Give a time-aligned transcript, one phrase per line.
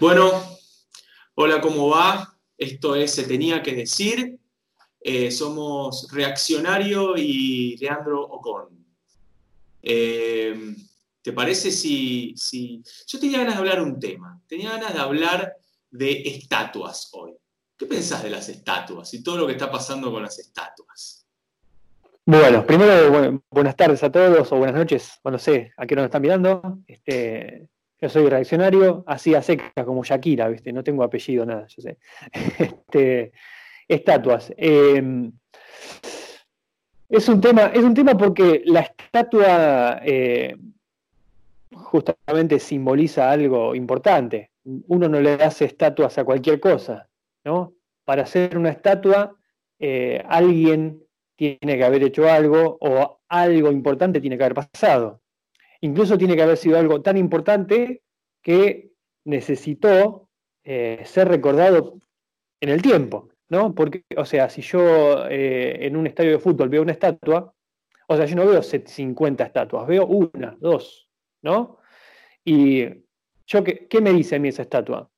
[0.00, 0.30] Bueno,
[1.34, 2.34] hola, ¿cómo va?
[2.56, 4.40] Esto es Se tenía que decir.
[4.98, 8.82] Eh, somos Reaccionario y Leandro Ocon.
[9.82, 10.74] Eh,
[11.20, 14.40] ¿Te parece si, si, Yo tenía ganas de hablar un tema.
[14.46, 15.56] Tenía ganas de hablar
[15.90, 17.34] de estatuas hoy.
[17.76, 21.26] ¿Qué pensás de las estatuas y todo lo que está pasando con las estatuas?
[22.24, 26.06] Bueno, primero, buenas tardes a todos o buenas noches, bueno, no sé a qué nos
[26.06, 26.78] están mirando.
[26.86, 27.68] Este,
[28.00, 30.72] yo soy reaccionario, así a seca, como Shakira, ¿viste?
[30.72, 31.98] No tengo apellido, nada, yo sé.
[32.58, 33.32] Este,
[33.86, 34.52] estatuas.
[34.56, 35.32] Em,
[37.08, 40.56] es, un tema, es un tema porque la estatua eh,
[41.70, 44.50] justamente simboliza algo importante.
[44.64, 47.08] Uno no le hace estatuas a cualquier cosa,
[47.44, 47.74] ¿no?
[48.04, 49.36] Para hacer una estatua,
[49.78, 51.02] eh, alguien
[51.36, 55.20] tiene que haber hecho algo o algo importante tiene que haber pasado.
[55.82, 58.02] Incluso tiene que haber sido algo tan importante
[58.42, 58.92] que
[59.24, 60.28] necesitó
[60.64, 61.98] eh, ser recordado
[62.60, 63.74] en el tiempo, ¿no?
[63.74, 67.52] Porque, o sea, si yo eh, en un estadio de fútbol veo una estatua,
[68.06, 71.08] o sea, yo no veo 50 estatuas, veo una, dos,
[71.42, 71.78] ¿no?
[72.44, 72.86] Y
[73.46, 75.10] yo, ¿qué, me dice a mí esa estatua?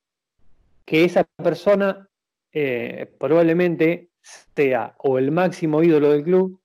[0.84, 2.08] Que esa persona
[2.52, 4.10] eh, probablemente
[4.54, 6.60] sea o el máximo ídolo del club,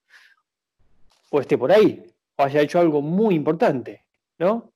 [1.30, 2.04] o esté por ahí,
[2.38, 4.04] o haya hecho algo muy importante,
[4.38, 4.72] ¿no?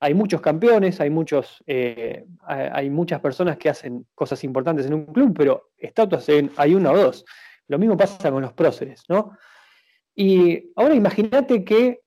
[0.00, 5.06] Hay muchos campeones, hay, muchos, eh, hay muchas personas que hacen cosas importantes en un
[5.06, 7.24] club, pero estatuas hay una o dos.
[7.66, 9.32] Lo mismo pasa con los próceres, ¿no?
[10.14, 12.02] Y ahora imagínate que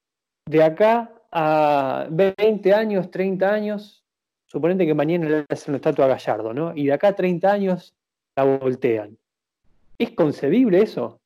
[0.45, 4.05] de acá a 20 años, 30 años,
[4.45, 6.73] suponete que mañana le hacen una estatua a Gallardo, ¿no?
[6.75, 7.93] Y de acá a 30 años
[8.35, 9.17] la voltean.
[9.97, 11.19] ¿Es concebible eso?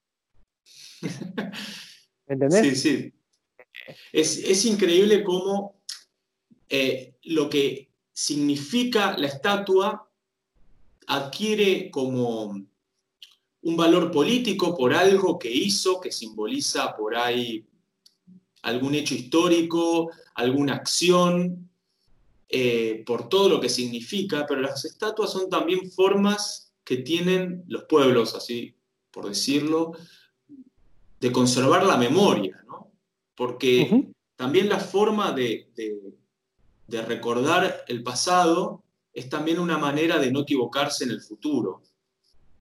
[2.28, 2.62] ¿Entendés?
[2.62, 3.15] Sí, sí.
[4.12, 5.82] Es, increíble cómo
[6.70, 10.10] eh, lo que significa la estatua
[11.08, 12.66] adquiere como
[13.62, 17.66] un valor político por algo que hizo, que simboliza por ahí
[18.62, 21.70] algún hecho histórico, alguna acción,
[22.50, 27.84] eh, por todo lo que significa, pero las estatuas son también formas que tienen los
[27.86, 28.76] pueblos, así
[29.12, 29.94] por decirlo,
[31.20, 32.65] de conservar la memoria,
[33.36, 35.70] Porque también la forma de,
[36.88, 41.82] de, recordar el pasado es también una manera de no equivocarse en el futuro.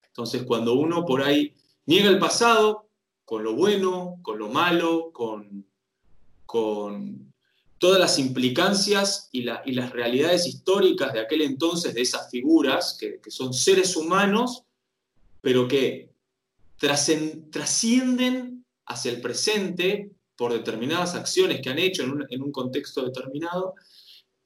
[0.07, 1.55] Entonces, cuando uno por ahí
[1.87, 2.89] niega el pasado,
[3.25, 5.67] con lo bueno, con lo malo, con,
[6.47, 7.33] con
[7.85, 13.53] todas las implicancias y, las realidades históricas de aquel entonces, de esas figuras, que, son
[13.53, 14.65] seres humanos,
[15.43, 16.11] pero que
[16.79, 23.75] trascienden hacia el presente por determinadas acciones que han hecho en un, contexto determinado,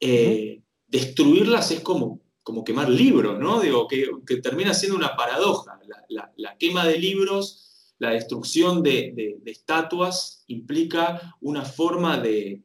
[0.01, 3.61] eh, destruirlas es como, como quemar libros, ¿no?
[3.61, 5.79] Digo, que, termina siendo una paradoja.
[6.09, 12.63] La, quema de libros, la destrucción de, estatuas implica una forma de,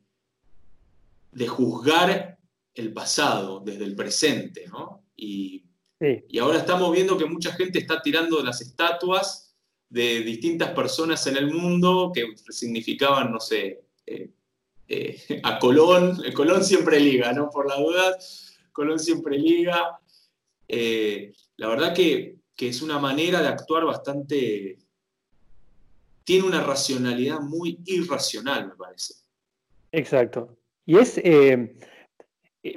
[1.31, 2.37] de juzgar
[2.73, 5.03] el pasado desde el presente, ¿no?
[5.15, 5.65] Y,
[6.27, 9.42] y ahora estamos viendo que mucha gente está tirando las estatuas
[9.93, 14.31] de distintas personas en el mundo que significaban, no sé, eh,
[14.87, 17.51] eh, a Colón, Colón siempre liga, ¿no?
[17.51, 18.17] Por la duda,
[18.71, 19.99] Colón siempre liga.
[20.67, 24.79] Eh, la verdad que, es una manera de actuar bastante...
[26.23, 29.15] Tiene una racionalidad muy irracional, me parece.
[29.91, 30.57] Exacto.
[30.87, 31.21] Y es,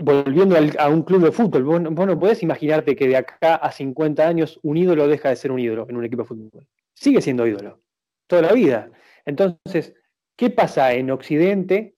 [0.00, 3.72] volviendo a un club de fútbol, vos, vos, no podés imaginarte que de acá a
[3.72, 6.66] 50 años un ídolo deja de ser un ídolo en un equipo de fútbol
[6.97, 7.81] sigue siendo ídolo,
[8.27, 8.91] toda la vida.
[9.25, 9.95] Entonces,
[10.34, 11.95] ¿qué pasa en Occidente?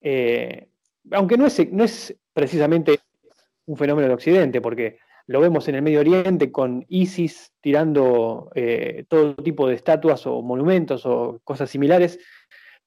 [0.00, 0.68] Eh,
[1.10, 3.00] aunque no es, no es precisamente
[3.66, 9.04] un fenómeno de Occidente, porque lo vemos en el Medio Oriente con ISIS tirando eh,
[9.08, 12.18] todo tipo de estatuas o monumentos o cosas similares,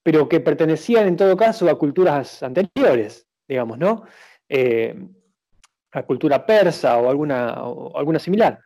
[0.03, 4.03] pero que pertenecían en todo caso a culturas anteriores, digamos, ¿no?
[4.47, 4.95] Eh,
[5.91, 8.59] a cultura persa o alguna, o alguna similar.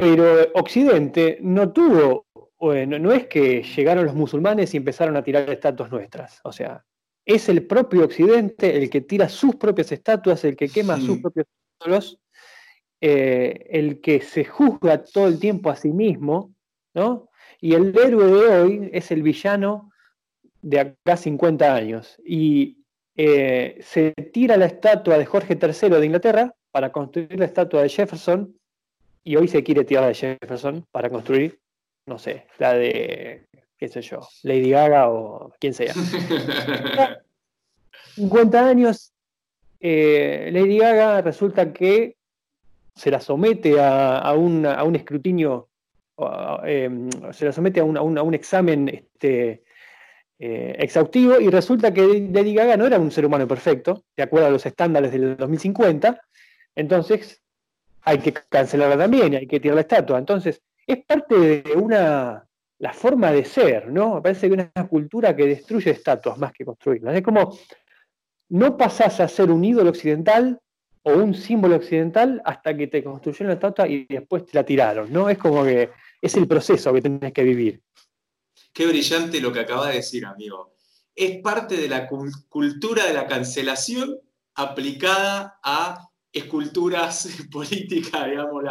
[0.00, 5.50] Pero Occidente no tuvo, bueno, no es que llegaron los musulmanes y empezaron a tirar
[5.50, 6.40] estatuas nuestras.
[6.44, 6.84] O sea,
[7.26, 11.46] es el propio Occidente el que tira sus propias estatuas, el que quema sus propios
[11.80, 12.20] ídolos,
[13.00, 16.54] eh, el que se juzga todo el tiempo a sí mismo,
[16.94, 17.28] ¿no?
[17.60, 19.90] Y el héroe de hoy es el villano
[20.62, 22.22] de acá 50 años.
[22.24, 22.84] Y
[23.16, 27.88] eh, se tira la estatua de Jorge III de Inglaterra para construir la estatua de
[27.88, 28.57] Jefferson
[29.24, 31.60] y hoy se quiere tirar de Jefferson para construir,
[32.06, 35.94] no sé, la de, qué sé yo, Lady Gaga o quien sea.
[38.14, 39.12] 50 años
[39.80, 42.16] eh, Lady Gaga resulta que
[42.94, 45.68] se la somete a, un escrutinio,
[46.64, 49.62] em, se la somete a un, examen este,
[50.40, 54.48] eh, exhaustivo y resulta que Lady Gaga no era un ser humano perfecto, de acuerdo
[54.48, 56.20] a los estándares del 2050,
[56.74, 57.40] entonces
[58.02, 60.18] hay que cancelarla también, hay que tirar la estatua.
[60.18, 62.46] Entonces, es parte de una,
[62.78, 64.22] la forma de ser, ¿no?
[64.22, 67.14] Parece que una cultura que destruye estatuas más que construirlas.
[67.16, 67.58] Es como,
[68.50, 70.58] no pasás a ser un ídolo occidental
[71.02, 75.12] o un símbolo occidental hasta que te construyeron la estatua y después te la tiraron,
[75.12, 75.28] ¿no?
[75.28, 75.90] Es como que
[76.20, 77.82] es el proceso que tenés que vivir.
[78.72, 80.76] Qué brillante lo que acaba de decir, amigo.
[81.14, 84.18] Es parte de la cultura de la cancelación
[84.54, 88.64] aplicada a esculturas políticas, digamos.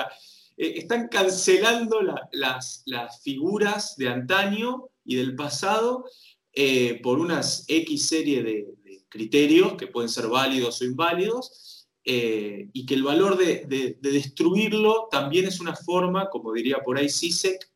[0.58, 2.84] Eh, están cancelando las,
[3.24, 6.06] figuras de antaño y del pasado
[6.54, 8.68] eh, por unas X serie de,
[9.10, 15.46] criterios que pueden ser válidos o inválidos, eh, y que el valor de, destruirlo también
[15.46, 17.70] es una forma, como diría por ahí Sisek,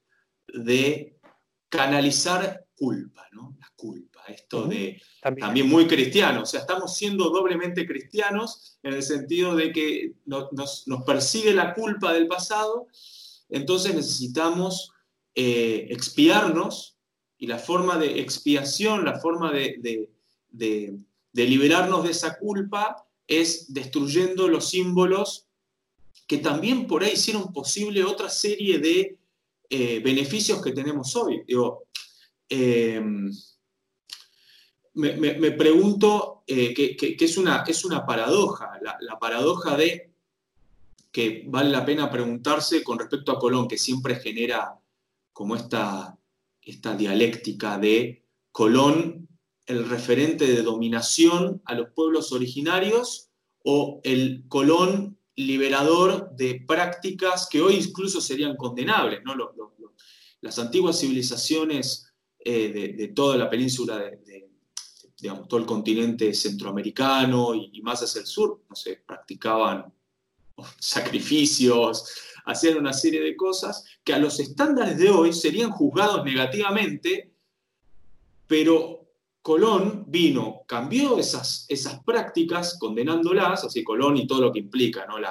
[0.48, 1.18] de
[1.70, 3.56] canalizar culpa, ¿no?
[3.60, 5.70] La culpa, esto de también.
[5.70, 11.54] muy cristiano, o sea, estamos siendo doblemente cristianos en el sentido de que nos, persigue
[11.54, 12.88] la culpa del pasado,
[13.50, 14.92] entonces necesitamos
[15.36, 16.98] eh, expiarnos
[17.38, 20.10] y la forma de expiación, la forma de,
[21.34, 25.48] liberarnos de esa culpa es destruyendo los símbolos
[26.28, 29.18] que también por ahí hicieron posible otra serie de
[29.70, 31.44] eh, beneficios que tenemos hoy.
[31.48, 31.86] Digo,
[32.50, 33.02] eh,
[34.94, 40.12] me, pregunto eh, que, es, una, es una paradoja, la, paradoja de
[41.12, 44.80] que vale la pena preguntarse con respecto a Colón, que siempre genera
[45.34, 46.18] como esta,
[46.62, 49.28] esta dialéctica de Colón,
[49.66, 53.30] el referente de dominación a los pueblos originarios,
[53.64, 59.22] o el Colón liberador de prácticas que hoy incluso serían condenables.
[59.24, 59.36] ¿no?
[60.42, 64.51] las antiguas civilizaciones eh, de, toda la península de,
[65.22, 69.94] digamos, todo el continente centroamericano y, más hacia el sur, no sé, practicaban
[70.80, 72.06] sacrificios,
[72.46, 77.34] hacían una serie de cosas que a los estándares de hoy serían juzgados negativamente,
[78.48, 79.02] pero
[79.42, 85.18] Colón vino, cambió esas, esas prácticas condenándolas, así Colón y todo lo que implica ¿no?
[85.18, 85.26] el,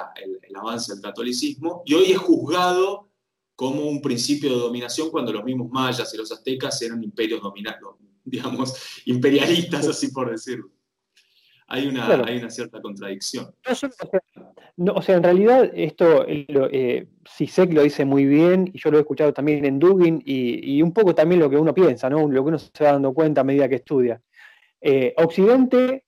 [0.55, 3.09] avance del catolicismo, y hoy es juzgado
[3.55, 7.95] como un principio de dominación cuando los mismos mayas y los aztecas eran imperios dominados,
[8.23, 10.69] digamos, imperialistas, así por decirlo.
[11.67, 13.55] Hay una, hay una cierta contradicción.
[14.75, 18.97] No, o sea, en realidad esto, eh, Sisek lo dice muy bien, y yo lo
[18.97, 22.27] he escuchado también en Dugin, y, un poco también lo que uno piensa, ¿no?
[22.27, 24.21] lo que uno se va dando cuenta a medida que estudia.
[24.81, 26.05] Eh, Occidente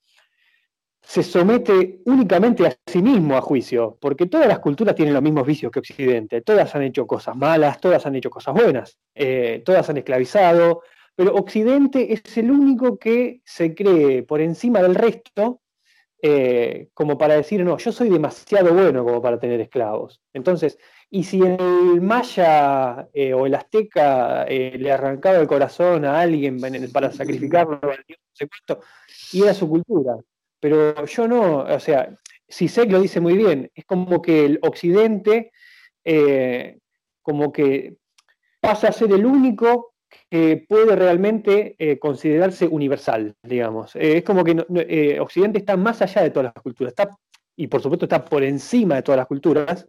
[1.01, 5.45] se somete únicamente a sí mismo a juicio, porque todas las culturas tienen los mismos
[5.45, 9.89] vicios que Occidente, todas han hecho cosas malas, todas han hecho cosas buenas, eh, todas
[9.89, 10.81] han esclavizado,
[11.15, 15.61] pero Occidente es el único que se cree por encima del resto
[16.25, 20.21] eh, como para decir, no, yo soy demasiado bueno como para tener esclavos.
[20.31, 20.77] Entonces,
[21.09, 26.61] y si el maya eh, o el azteca eh, le arrancaba el corazón a alguien
[26.93, 27.81] para sacrificarlo
[29.33, 30.15] y era su cultura.
[30.61, 35.51] Pero yo no, o sea, Sisek lo dice muy bien, es como que el occidente
[37.21, 37.97] como que
[38.61, 39.92] pasa a ser el único
[40.33, 43.95] que puede realmente eh, considerarse universal, digamos.
[43.95, 47.07] Eh, es como que eh, Occidente está más allá de todas las culturas, está,
[47.55, 49.87] y por supuesto está por encima de todas las culturas,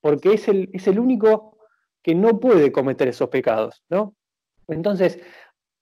[0.00, 1.56] porque es el, es el único
[2.02, 4.16] que no puede cometer esos pecados, ¿no?
[4.66, 5.20] Entonces,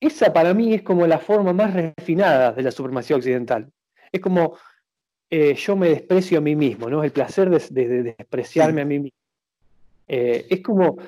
[0.01, 3.73] esa para mí es como la forma más refinada de la supremacía occidental.
[4.13, 4.59] Es como
[5.31, 7.03] yo me desprecio a mí mismo, ¿no?
[7.03, 9.19] El placer de, despreciarme a mí mismo.
[10.07, 10.99] es como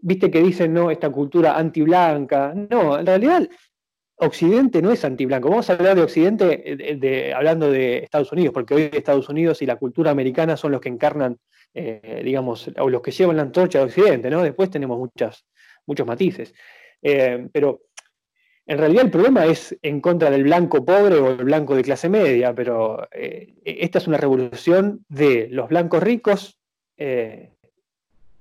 [0.00, 2.54] viste que dicen, no, esta cultura antiblanca.
[2.54, 3.48] No, en realidad
[4.20, 5.48] Occidente no es antiblanco.
[5.48, 9.66] Vamos a hablar de Occidente de, hablando de Estados Unidos, porque hoy Estados Unidos y
[9.66, 11.38] la cultura americana son los que encarnan,
[11.72, 14.42] eh, digamos, o los que llevan la antorcha de Occidente, ¿no?
[14.42, 15.44] Después tenemos muchas,
[15.86, 16.52] muchos matices.
[17.00, 17.82] Eh, pero
[18.66, 22.08] en realidad el problema es en contra del blanco pobre o el blanco de clase
[22.08, 26.58] media, pero eh, esta es una revolución de los blancos ricos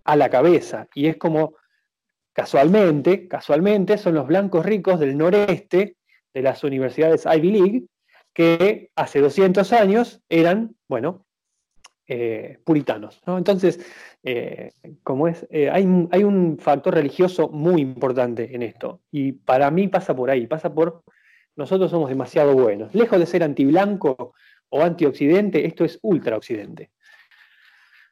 [0.08, 0.88] a la cabeza.
[0.96, 1.56] Y es como,
[2.34, 5.98] casualmente, casualmente, son los blancos ricos del noreste
[6.34, 7.84] de las universidades Ivy League,
[8.34, 11.26] que hace 200 años eran, bueno,
[12.08, 13.22] eh, puritanos.
[13.28, 13.86] Entonces,
[14.24, 14.72] eh,
[15.04, 19.02] como es, eh, hay, hay, un factor religioso muy importante en esto.
[19.12, 21.04] Y para mí pasa por ahí, pasa por
[21.58, 22.96] nosotros somos demasiado buenos.
[22.96, 24.36] Lejos de ser antiblanco
[24.70, 26.92] o antioccidente, esto es ultraoccidente.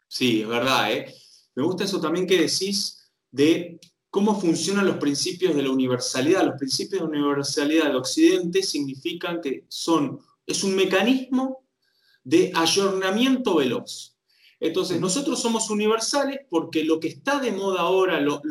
[0.07, 0.91] Sí, es verdad.
[0.91, 1.13] ¿eh?
[1.55, 6.45] Me gusta eso también que decís de cómo funcionan los principios de la universalidad.
[6.45, 11.65] Los principios de universalidad de Occidente significan que son, es un mecanismo
[12.23, 14.15] de ayornamiento veloz.
[14.59, 18.41] Entonces, nosotros somos universales porque lo que está de moda ahora, lo,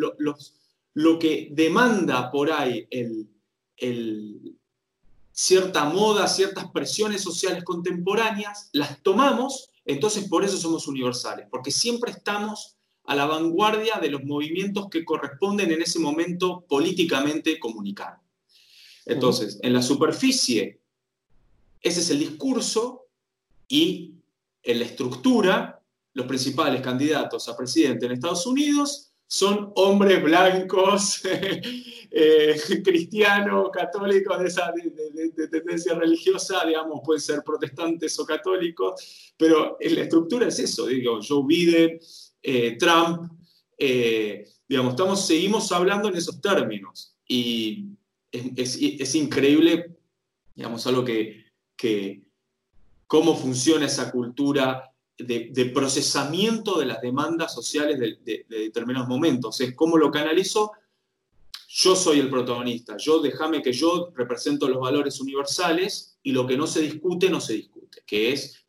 [0.94, 3.28] lo que demanda por ahí el,
[5.32, 12.12] cierta moda, ciertas presiones sociales contemporáneas, las tomamos, entonces por eso somos universales, porque siempre
[12.12, 18.18] estamos a la vanguardia de los movimientos que corresponden en ese momento políticamente comunicar.
[19.04, 20.80] Entonces, en la superficie,
[21.80, 23.06] ese es el discurso
[23.68, 24.14] y
[24.62, 25.82] en la estructura,
[26.14, 31.22] los principales candidatos a presidente en Estados Unidos son hombres blancos,
[32.10, 39.76] eh, cristianos, católicos de, esa, de, tendencia religiosa, digamos, pueden ser protestantes o católicos, pero
[39.80, 41.98] en la estructura es eso, digo, Joe Biden,
[42.46, 43.32] eh, Trump,
[43.78, 47.86] eh, digamos, estamos, seguimos hablando en esos términos y
[48.30, 49.96] es, increíble,
[50.54, 52.28] digamos, algo que, que,
[53.06, 59.58] cómo funciona esa cultura de, procesamiento de las demandas sociales de, determinados momentos.
[59.62, 60.72] Es cómo lo canalizo.
[61.68, 62.98] Yo soy el protagonista.
[62.98, 67.40] Yo déjame que yo represento los valores universales y lo que no se discute, no
[67.40, 68.63] se discute, que es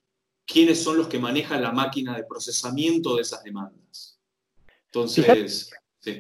[0.46, 4.20] quiénes son los que manejan la máquina de procesamiento de esas demandas.
[4.88, 5.72] Entonces,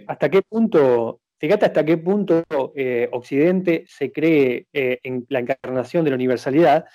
[0.07, 2.43] ¿hasta qué punto, fíjate hasta qué punto
[2.75, 6.85] eh, Occidente se cree eh, en la encarnación de la universalidad,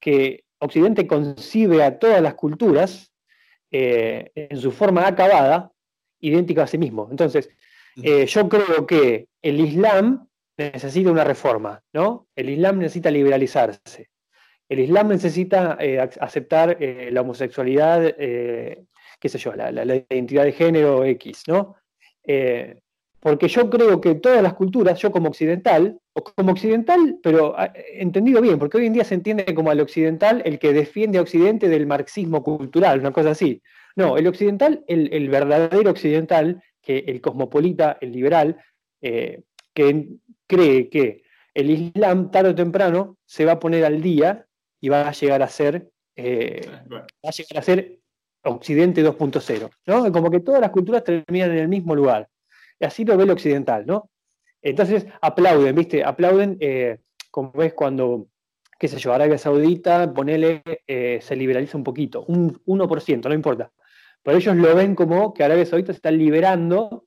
[0.00, 3.12] que Occidente concibe a todas las culturas
[3.70, 5.70] eh, en su forma acabada,
[6.20, 7.08] idéntica a sí mismo.
[7.10, 7.48] Entonces,
[7.96, 12.28] yo creo que el Islam necesita una reforma, ¿no?
[12.34, 14.08] El Islam necesita liberalizarse.
[14.68, 21.44] El Islam necesita eh, aceptar la homosexualidad, qué sé yo, la, identidad de género X,
[21.46, 21.76] ¿no?
[23.20, 27.72] Porque yo creo que todas las culturas, yo como occidental, o como occidental, pero ah,
[27.94, 31.22] entendido bien, porque hoy en día se entiende como al occidental el que defiende a
[31.22, 33.60] Occidente del marxismo cultural, una cosa así.
[33.96, 38.56] No, el occidental, el, verdadero occidental, que el cosmopolita, el liberal,
[39.02, 39.42] eh,
[39.74, 40.08] que
[40.46, 41.22] cree que
[41.54, 44.46] el Islam tarde o temprano se va a poner al día
[44.80, 47.98] y va a llegar a ser, eh, va a llegar a ser
[48.44, 50.12] Occidente 2.0, ¿no?
[50.12, 52.28] Como que todas las culturas terminan en el mismo lugar
[52.86, 54.10] así lo ve el occidental, ¿no?
[54.62, 56.04] Entonces aplauden, ¿viste?
[56.04, 56.98] Aplauden, eh,
[57.30, 58.28] como ves cuando,
[58.78, 63.70] qué sé yo, Arabia Saudita, ponele, eh, se liberaliza un poquito, un 1%, no importa.
[64.22, 67.06] Pero ellos lo ven como que Arabia Saudita se está liberando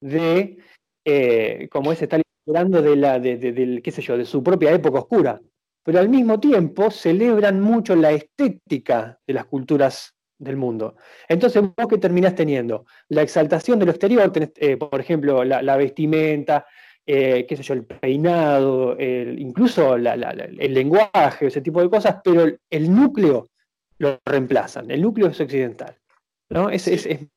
[0.00, 0.58] de,
[1.04, 4.72] eh, como es, se está liberando de la, de, qué sé yo, de su propia
[4.72, 5.40] época oscura.
[5.88, 10.96] Pero al mismo tiempo celebran mucho la estética de las culturas del mundo.
[11.26, 16.66] Entonces, vos que terminás teniendo la exaltación de lo exterior, eh, por ejemplo, la, vestimenta,
[17.06, 22.94] eh, qué sé yo, el peinado, incluso el lenguaje, ese tipo de cosas, pero el,
[22.94, 23.48] núcleo
[23.96, 25.96] lo reemplazan, el núcleo es occidental.
[26.50, 26.68] ¿no?
[26.68, 26.86] Es,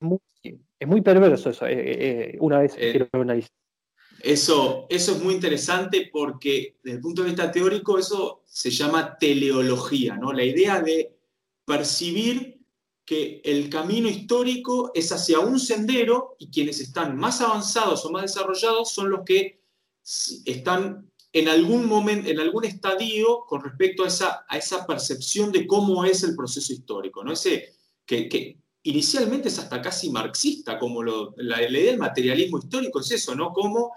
[0.02, 3.61] muy, perverso eso, eh, una vez que lo analizas.
[4.24, 9.18] Eso, eso es muy interesante porque desde el punto de vista teórico eso se llama
[9.18, 10.34] teleología, ¿no?
[10.34, 11.18] la idea de
[11.66, 12.62] percibir
[13.06, 18.22] que el camino histórico es hacia un sendero y quienes están más avanzados o más
[18.24, 19.62] desarrollados son los que
[20.46, 25.66] están en algún momento, en algún estadio con respecto a esa, a esa percepción de
[25.66, 27.32] cómo es el proceso histórico, ¿no?
[27.32, 27.74] Ese,
[28.06, 33.36] que, inicialmente es hasta casi marxista, como lo, la, idea del materialismo histórico es eso,
[33.36, 33.54] ¿no?
[33.54, 33.94] Como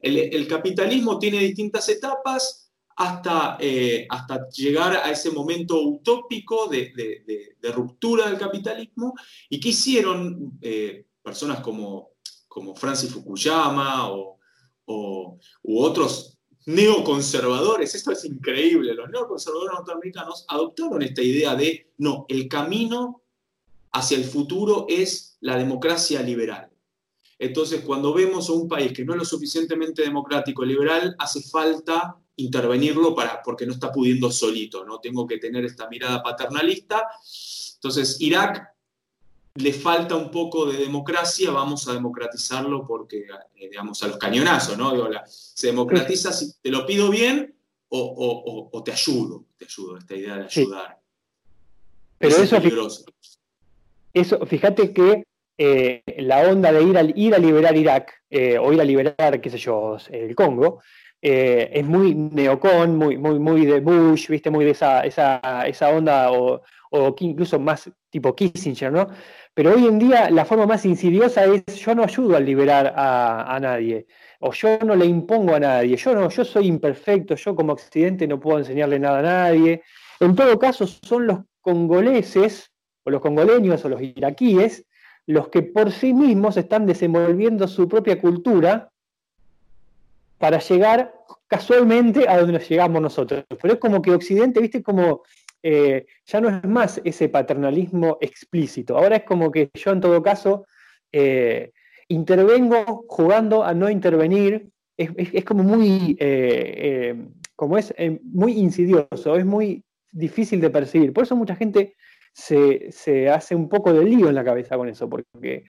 [0.00, 8.28] el, capitalismo tiene distintas etapas, hasta, eh, hasta llegar a ese momento utópico de, ruptura
[8.28, 9.14] del capitalismo.
[9.48, 12.14] ¿Y qué hicieron eh, personas como,
[12.48, 14.38] como Francis Fukuyama o,
[14.86, 17.94] u otros neoconservadores?
[17.94, 18.94] Esto es increíble.
[18.94, 23.22] Los neoconservadores norteamericanos adoptaron esta idea de, no, el camino
[23.92, 26.68] hacia el futuro es la democracia liberal.
[27.38, 32.16] Entonces, cuando vemos a un país que no es lo suficientemente democrático liberal, hace falta
[32.36, 34.98] intervenirlo para, porque no está pudiendo solito, ¿no?
[34.98, 37.08] Tengo que tener esta mirada paternalista.
[37.74, 38.74] Entonces, Irak
[39.54, 43.26] le falta un poco de democracia, vamos a democratizarlo porque,
[43.56, 44.92] eh, digamos, a los cañonazos, ¿no?
[45.26, 47.56] se democratiza si te lo pido bien
[47.88, 51.00] o, te ayudo, te ayudo, esta idea de ayudar.
[52.18, 53.04] Pero eso, es peligroso.
[54.12, 55.24] Eso, fíjate que
[55.60, 56.82] eh, la onda de
[57.16, 60.80] ir a, liberar Irak eh, o ir a liberar, qué sé yo, el Congo,
[61.20, 64.50] eh, es muy neocon, muy, muy, muy de Bush, ¿viste?
[64.50, 66.62] Muy de esa, onda, o,
[67.18, 69.08] incluso más tipo Kissinger, ¿no?
[69.52, 73.58] Pero hoy en día la forma más insidiosa es yo no ayudo a liberar a,
[73.60, 74.06] nadie,
[74.38, 78.28] o yo no le impongo a nadie, yo no, yo soy imperfecto, yo como Occidente
[78.28, 79.82] no puedo enseñarle nada a nadie.
[80.20, 82.70] En todo caso, son los congoleses,
[83.04, 84.86] o los congoleños, o los iraquíes,
[85.28, 88.90] los que por sí mismos están desenvolviendo su propia cultura
[90.38, 91.12] para llegar
[91.46, 93.44] casualmente a donde nos llegamos nosotros.
[93.60, 95.22] Pero es como que Occidente, viste, como
[95.62, 98.96] eh, ya no es más ese paternalismo explícito.
[98.96, 100.64] Ahora es como que yo en todo caso
[101.12, 101.72] eh,
[102.08, 104.70] intervengo jugando a no intervenir.
[104.96, 107.14] Es, como muy, eh,
[107.54, 111.12] como es muy insidioso, es muy difícil de percibir.
[111.12, 111.96] Por eso mucha gente
[112.38, 115.64] se, hace un poco de lío en la cabeza con eso, porque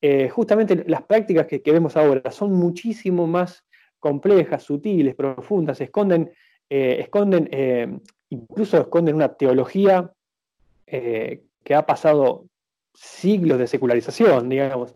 [0.00, 3.64] eh, justamente las prácticas que, vemos ahora son muchísimo más
[3.98, 6.32] complejas, sutiles, profundas, esconden,
[6.70, 7.98] eh, esconden eh,
[8.30, 10.10] incluso esconden una teología
[10.88, 12.46] que ha pasado
[12.94, 14.94] siglos de secularización, digamos,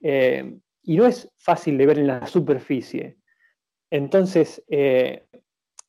[0.00, 3.16] y no es fácil de ver en la superficie.
[3.90, 4.62] Entonces,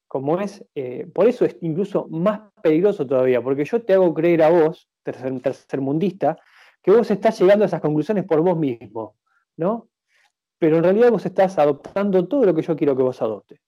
[0.08, 4.44] como es, eh, por eso es incluso más peligroso todavía, porque yo te hago creer
[4.44, 6.38] a vos, tercer, tercermundista,
[6.82, 9.18] que vos estás llegando a esas conclusiones por vos mismo,
[9.58, 9.90] ¿no?
[10.58, 13.60] Pero en realidad vos estás adoptando todo lo que yo quiero que vos adoptes.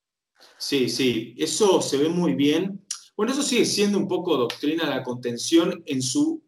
[0.58, 2.86] Sí, sí, eso se ve muy bien.
[3.16, 6.42] Bueno, eso sigue siendo un poco doctrina de la contención en su,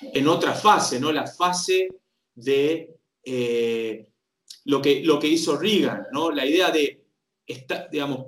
[0.00, 1.10] en otra fase, ¿no?
[1.10, 1.88] La fase
[2.34, 4.06] de eh,
[4.66, 6.30] lo, que, lo que hizo Reagan, ¿no?
[6.30, 7.03] La idea de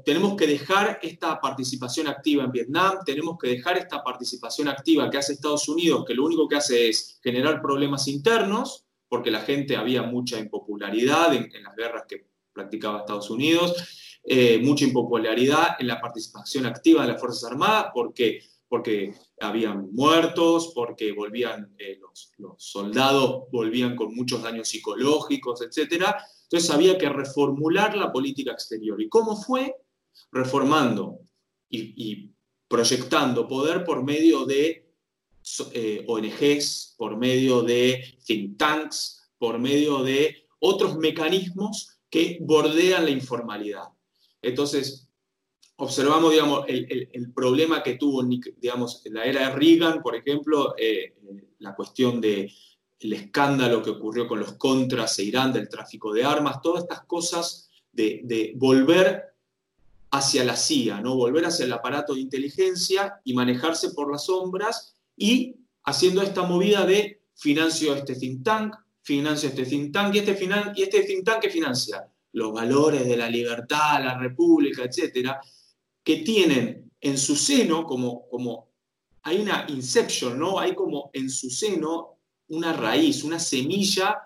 [0.04, 5.16] tenemos que dejar esta participación activa en Vietnam, tenemos que dejar esta participación activa que
[5.18, 9.76] hace Estados Unidos, que lo único que hace es generar problemas internos, porque la gente
[9.76, 16.00] había mucha impopularidad en, las guerras que practicaba Estados Unidos, eh, mucha impopularidad en la
[16.00, 22.62] participación activa de las Fuerzas Armadas, porque, porque habían muertos, porque volvían, eh, los, los
[22.62, 29.00] soldados volvían con muchos daños psicológicos, etcétera entonces había que reformular la política exterior.
[29.02, 29.74] ¿Y cómo fue?
[30.30, 31.18] Reformando
[31.68, 32.30] y,
[32.68, 34.88] proyectando poder por medio de
[35.72, 43.10] eh, ONGs, por medio de think tanks, por medio de otros mecanismos que bordean la
[43.10, 43.84] informalidad.
[44.42, 45.08] Entonces,
[45.76, 48.24] observamos, digamos, el, problema que tuvo,
[48.56, 51.14] digamos, en la era de Reagan, por ejemplo, eh,
[51.58, 52.50] la cuestión de
[53.00, 57.04] el escándalo que ocurrió con los contras e Irán del tráfico de armas, todas estas
[57.04, 59.34] cosas de, volver
[60.10, 61.16] hacia la CIA, ¿no?
[61.16, 66.86] volver hacia el aparato de inteligencia y manejarse por las sombras y haciendo esta movida
[66.86, 70.38] de financio este think tank, financio este think tank y este,
[70.76, 75.40] y este think tank que financia los valores de la libertad, la república, etcétera,
[76.02, 78.68] que tienen en su seno como, como
[79.22, 80.58] hay una inception, ¿no?
[80.58, 82.15] Hay como en su seno
[82.48, 84.18] una raíz, una semilla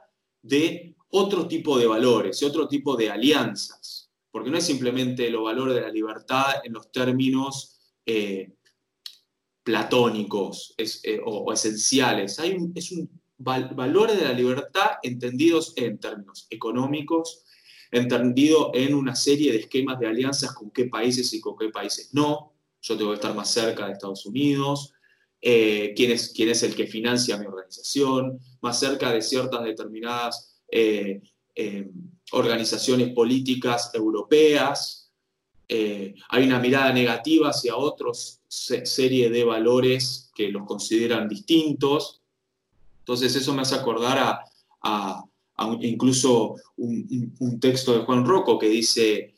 [0.43, 5.43] de otro tipo de valores y otro tipo de alianzas, porque no es simplemente los
[5.43, 8.55] valores de la libertad en los términos eh,
[9.63, 17.45] platónicos eh, o, esenciales, Hay es un valores de la libertad entendidos en términos económicos,
[17.91, 22.13] entendido en una serie de esquemas de alianzas con qué países y con qué países
[22.13, 22.53] no.
[22.83, 24.93] Yo tengo que estar más cerca de Estados Unidos,
[25.43, 30.61] eh, quién, es, quién es el que financia mi organización, más cerca de ciertas determinadas
[30.71, 31.23] eh,
[31.55, 31.91] eh,
[32.33, 35.11] organizaciones políticas europeas.
[35.69, 42.21] hay una mirada negativa hacia otros serie de valores que los consideran distintos.
[42.99, 44.43] Entonces eso me hace acordar
[44.83, 45.25] a,
[45.81, 49.35] incluso un, un texto de Juan Rocco que dice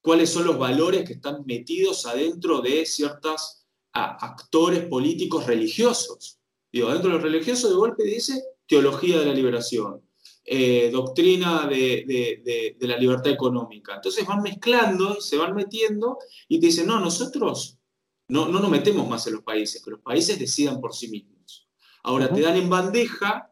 [0.00, 3.63] cuáles son los valores que están metidos adentro de ciertas
[3.94, 6.38] a actores políticos religiosos.
[6.70, 10.02] Digo, dentro de los religiosos de golpe dice teología de la liberación,
[10.44, 13.94] eh, doctrina de, la libertad económica.
[13.94, 17.78] Entonces van mezclando, se van metiendo y te dicen, no, nosotros
[18.28, 21.68] no, no nos metemos más en los países, que los países decidan por sí mismos.
[22.02, 23.50] Ahora te dan en bandeja,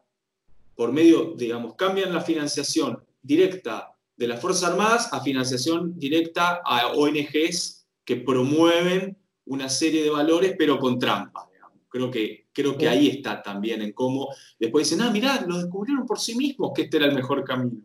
[0.75, 6.87] por medio, digamos, cambian la financiación directa de las Fuerzas Armadas a financiación directa a
[6.93, 11.49] ONGs que promueven una serie de valores, pero con trampa.
[11.89, 14.29] Creo que, creo que ahí está también en cómo
[14.59, 17.81] después dicen, ah, mirá, lo descubrieron por sí mismos que este era el mejor camino.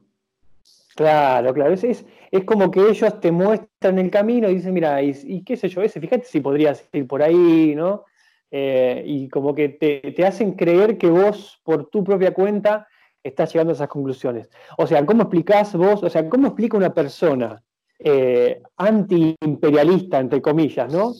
[0.96, 5.44] Claro, claro, es, es, como que ellos te muestran el camino y dicen, mira, y,
[5.44, 8.04] qué sé yo, ese, fíjate si podrías ir por ahí, ¿no?
[8.50, 12.88] Eh, y como que te, te, hacen creer que vos, por tu propia cuenta,
[13.22, 14.50] estás llegando a esas conclusiones.
[14.76, 17.62] O sea, ¿cómo explicás vos, o sea, cómo explica una persona
[17.98, 21.12] eh, antiimperialista, entre comillas, ¿no?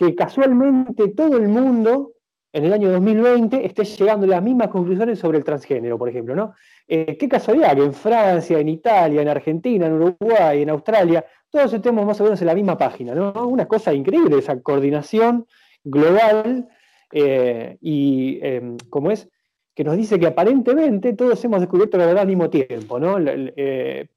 [0.00, 2.12] Que casualmente todo el mundo
[2.54, 6.34] en el año 2020 esté llegando a las mismas conclusiones sobre el transgénero, por ejemplo,
[6.34, 6.54] ¿no?
[6.88, 11.74] Eh, qué casualidad que en Francia, en Italia, en Argentina, en Uruguay, en Australia, todos
[11.74, 13.30] estemos más o menos en la misma página, ¿no?
[13.46, 15.46] Una cosa increíble esa coordinación
[15.84, 16.66] global
[17.12, 19.28] eh, y, em, ¿cómo es?
[19.74, 23.18] Que nos dice que aparentemente todos hemos descubierto la verdad al mismo tiempo, ¿no?
[23.18, 24.08] Eh,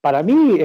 [0.00, 0.56] para mí,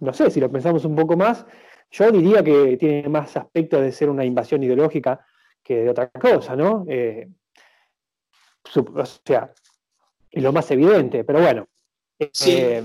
[0.00, 1.44] no sé, si lo pensamos un poco más,
[1.90, 5.24] yo diría que tiene más aspecto de ser una invasión ideológica
[5.62, 6.86] que de otra cosa, ¿no?
[8.74, 9.52] o sea,
[10.30, 11.68] y lo más evidente, pero bueno.
[12.32, 12.52] Sí.
[12.52, 12.82] Eh,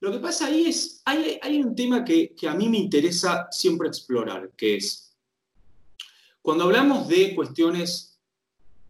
[0.00, 3.48] lo que pasa ahí es, hay, hay un tema que, que, a mí me interesa
[3.50, 5.14] siempre explorar, que es,
[6.40, 8.18] cuando hablamos de cuestiones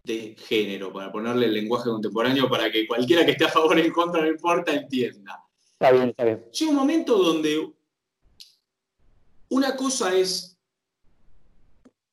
[0.05, 3.81] de género, para ponerle el lenguaje contemporáneo, para que cualquiera que esté a favor o
[3.81, 5.45] en contra, no importa, entienda.
[5.73, 6.45] Está bien, está bien.
[6.53, 7.73] Llega un momento donde
[9.51, 10.59] una cosa es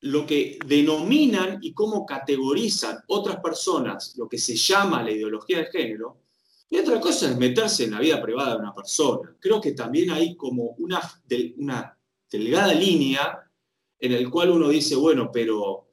[0.02, 5.66] lo que denominan y cómo categorizan otras personas lo que se llama la ideología de
[5.66, 6.18] género,
[6.70, 9.36] y otra cosa es meterse en la vida privada de una persona.
[9.40, 11.02] Creo que también hay como una,
[11.58, 11.98] una
[12.30, 13.50] delgada línea
[14.00, 15.88] en el cual uno dice, bueno, pero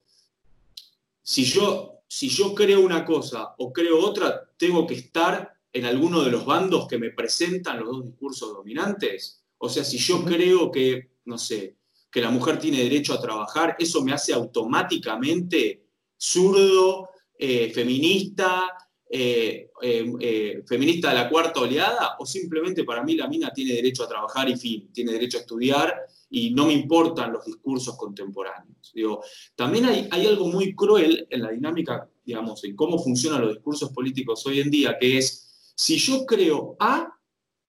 [1.23, 6.23] si yo, si yo creo una cosa o creo otra, tengo que estar en alguno
[6.23, 9.45] de los bandos que me presentan los dos discursos dominantes.
[9.59, 11.77] O sea, si yo creo que, no sé,
[12.11, 18.71] que la mujer tiene derecho a trabajar, eso me hace automáticamente zurdo, eh, feminista,
[19.11, 24.05] eh, eh, feminista de la cuarta oleada, o simplemente para mí la mina tiene derecho
[24.05, 25.95] a trabajar y fin, tiene derecho a estudiar
[26.31, 28.93] y no me importan los discursos contemporáneos.
[28.95, 29.23] Digo,
[29.55, 33.91] también hay, hay algo muy cruel en la dinámica, digamos, en cómo funcionan los discursos
[33.91, 37.11] políticos hoy en día, que es, si yo creo A,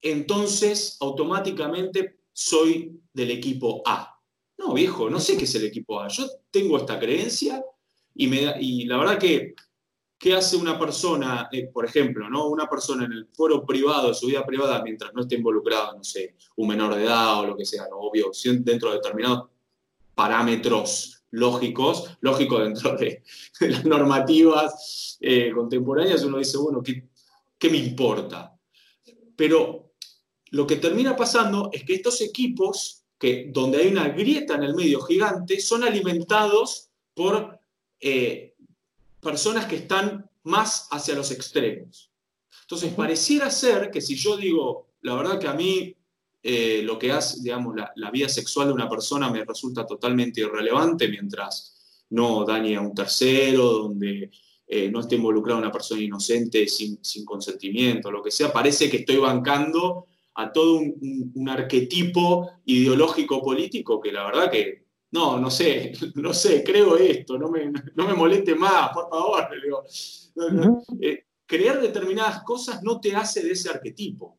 [0.02, 4.19] entonces automáticamente soy del equipo A.
[4.58, 6.10] No, viejo, no sé qué es el equipo A.
[6.10, 7.63] Yo tengo esta creencia
[8.13, 9.56] y, me, y la verdad que,
[10.17, 12.50] ¿qué hace una persona, eh, por ejemplo, ¿no?
[12.50, 16.36] una persona en el foro privado, su vida privada, mientras no esté involucrado, no sé,
[16.58, 18.00] un menor de edad o lo que sea, ¿no?
[18.00, 19.50] obvio, dentro de determinados
[20.13, 23.24] parámetros lógicos, lógicos dentro de,
[23.62, 27.08] las normativas eh, contemporáneas, uno dice, bueno, ¿qué,
[27.58, 28.54] ¿qué me importa?
[29.38, 29.85] Pero
[30.51, 34.75] lo que termina pasando es que estos equipos que donde hay una grieta en el
[34.75, 37.60] medio gigante, son alimentados por
[37.99, 38.55] eh,
[39.21, 42.12] personas que están más hacia los extremos.
[42.62, 45.95] Entonces, pareciera ser que si yo digo, la verdad que a mí
[46.43, 51.08] eh, lo que hace, digamos, la, vida sexual de una persona me resulta totalmente irrelevante
[51.08, 54.29] mientras no dañe a un tercero, donde
[54.67, 58.97] eh, no esté involucrada una persona inocente sin, sin consentimiento, lo que sea, parece que
[58.97, 60.05] estoy bancando
[60.36, 66.63] a todo un, arquetipo ideológico político que la verdad que, no, no sé, no sé,
[66.63, 69.48] creo esto, no me, no me moleste más, por favor.
[71.02, 74.38] Eh, creer determinadas cosas no te hace de ese arquetipo.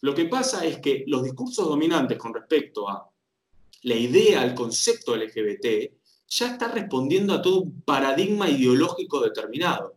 [0.00, 3.10] Lo que pasa es que los discursos dominantes con respecto a
[3.82, 5.92] la idea, al concepto LGBT,
[6.28, 9.96] ya está respondiendo a todo un paradigma ideológico determinado.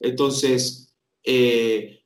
[0.00, 1.97] Entonces, eh,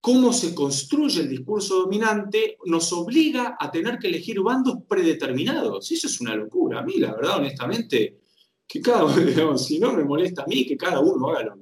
[0.00, 5.90] cómo se construye el discurso dominante nos obliga a tener que elegir bandos predeterminados.
[5.90, 6.80] Y eso es una locura.
[6.80, 8.20] A mí, la verdad, honestamente,
[8.66, 9.14] que cada uno,
[9.58, 11.56] si no me molesta a mí, que cada uno haga lo,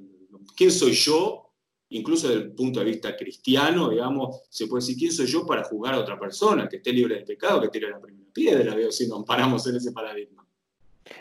[0.55, 1.51] quién soy yo,
[1.89, 5.63] incluso desde el punto de vista cristiano, digamos, se puede decir quién soy yo para
[5.63, 8.91] juzgar a otra persona, que esté libre de pecado, que tire la primera piedra, veo,
[8.91, 10.47] si nos paramos en ese paradigma.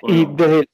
[0.02, 0.67] Y desde,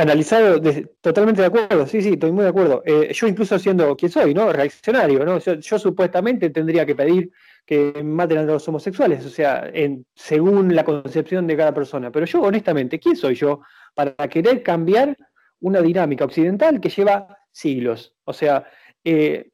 [0.00, 0.62] Analizado,
[1.02, 2.82] totalmente de acuerdo, sí, sí, estoy muy de acuerdo.
[2.86, 4.50] Eh, yo incluso siendo quien soy, ¿no?
[4.50, 5.38] Reaccionario, ¿no?
[5.38, 7.30] Yo, supuestamente tendría que pedir
[7.66, 9.70] que maten a los homosexuales, o sea,
[10.14, 12.10] según la concepción de cada persona.
[12.10, 13.60] Pero yo, honestamente, ¿quién soy yo
[13.94, 15.14] para querer cambiar
[15.60, 18.14] una dinámica occidental que lleva siglos?
[18.24, 18.64] O sea,
[19.04, 19.50] eh,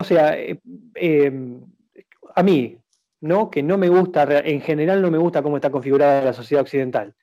[0.00, 1.32] o sea, eh,
[2.34, 2.78] a mí,
[3.22, 3.50] ¿no?
[3.50, 7.14] Que no me gusta, en general no me gusta cómo está configurada la sociedad occidental.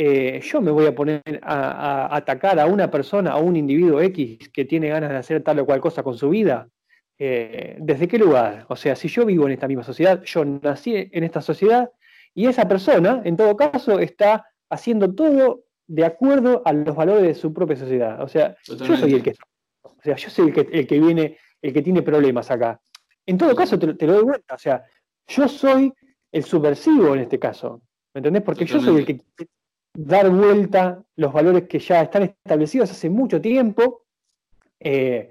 [0.00, 4.48] Eh, yo me voy a poner a, atacar a una persona, a un individuo X
[4.50, 6.68] que tiene ganas de hacer tal o cual cosa con su vida.
[7.18, 8.64] Eh, ¿Desde qué lugar?
[8.68, 11.90] O sea, si yo vivo en esta misma sociedad, yo nací en esta sociedad
[12.32, 17.34] y esa persona, en todo caso, está haciendo todo de acuerdo a los valores de
[17.34, 18.22] su propia sociedad.
[18.22, 19.34] O sea, yo soy el que,
[19.82, 22.80] o sea, yo soy el que, viene, el que tiene problemas acá.
[23.26, 24.54] En todo caso, te, te lo doy vuelta.
[24.54, 24.84] O sea,
[25.26, 25.92] yo soy
[26.30, 27.82] el subversivo en este caso.
[28.14, 28.44] ¿Me entendés?
[28.44, 29.20] Porque yo soy el que
[29.94, 34.04] dar vuelta los valores que ya están establecidos hace mucho tiempo.
[34.80, 35.30] Eh,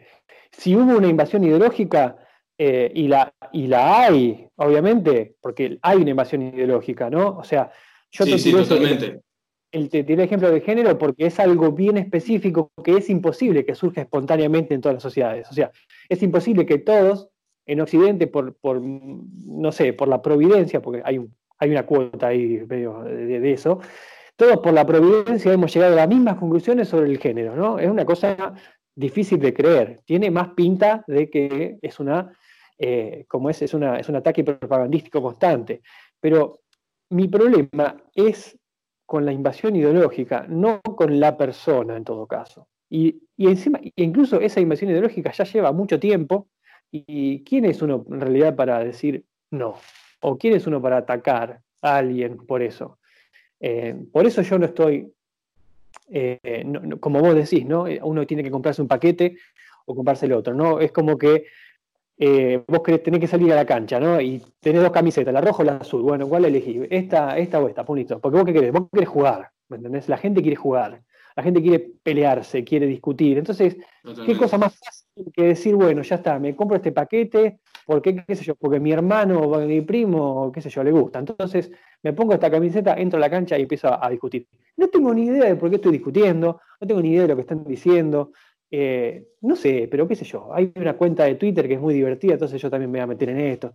[0.51, 2.17] si hubo una invasión ideológica,
[2.59, 7.37] eh, y, la, y la hay, obviamente, porque hay una invasión ideológica, ¿no?
[7.37, 7.71] O sea,
[8.09, 9.21] yo te sí, totalmente.
[9.71, 13.75] el, te tiré ejemplo de género porque es algo bien específico que es imposible que
[13.75, 15.47] surja espontáneamente en todas las sociedades.
[15.51, 15.71] O sea,
[16.09, 17.29] es imposible que todos
[17.67, 22.27] en Occidente, por, por no sé, por la providencia, porque hay, un, hay una cuota
[22.27, 23.81] ahí medio de, de eso,
[24.37, 27.79] todos por la providencia hemos llegado a las mismas conclusiones sobre el género, ¿no?
[27.79, 28.53] Es una cosa
[28.95, 29.99] difícil de creer.
[30.05, 32.31] Tiene más pinta de que es una
[32.79, 35.81] eh, como es, es, una, es un ataque propagandístico constante.
[36.19, 36.59] Pero
[37.09, 38.57] mi problema es
[39.05, 42.67] con la invasión ideológica, no con la persona en todo caso.
[42.89, 46.47] Y, y encima, incluso esa invasión ideológica ya lleva mucho tiempo.
[46.91, 49.75] ¿Y quién es uno en realidad para decir no?
[50.21, 52.99] ¿O quién es uno para atacar a alguien por eso?
[53.59, 55.11] Eh, por eso yo no estoy,
[56.09, 56.65] eh,
[56.99, 57.85] como vos decís, ¿no?
[58.03, 59.37] Uno tiene que comprarse un paquete
[59.85, 60.79] o comprarse el otro, ¿no?
[60.79, 61.45] Es como que
[62.19, 64.19] eh, vos querés, tenés que salir a la cancha, ¿no?
[64.19, 66.01] Y tenés dos camisetas, la roja o la azul.
[66.01, 66.87] Bueno, ¿cuál elegís?
[66.89, 68.19] Esta, esta o esta, punito.
[68.19, 70.09] Porque vos qué querés, vos querés jugar, ¿me entendés?
[70.09, 71.01] La gente quiere jugar,
[71.35, 73.37] la gente quiere pelearse, quiere discutir.
[73.37, 73.77] Entonces,
[74.25, 78.35] ¿qué cosa más fácil que decir, bueno, ya está, me compro este paquete, porque, qué
[78.35, 81.19] sé yo, porque mi hermano o mi primo, qué sé yo, le gusta.
[81.19, 81.71] Entonces,
[82.03, 84.45] me pongo esta camiseta, entro a la cancha y empiezo a discutir.
[84.75, 87.35] No tengo ni idea de por qué estoy discutiendo, no tengo ni idea de lo
[87.37, 88.33] que están diciendo,
[88.69, 91.93] eh, no sé, pero qué sé yo, hay una cuenta de Twitter que es muy
[91.93, 93.73] divertida, entonces yo también me voy a meter en esto.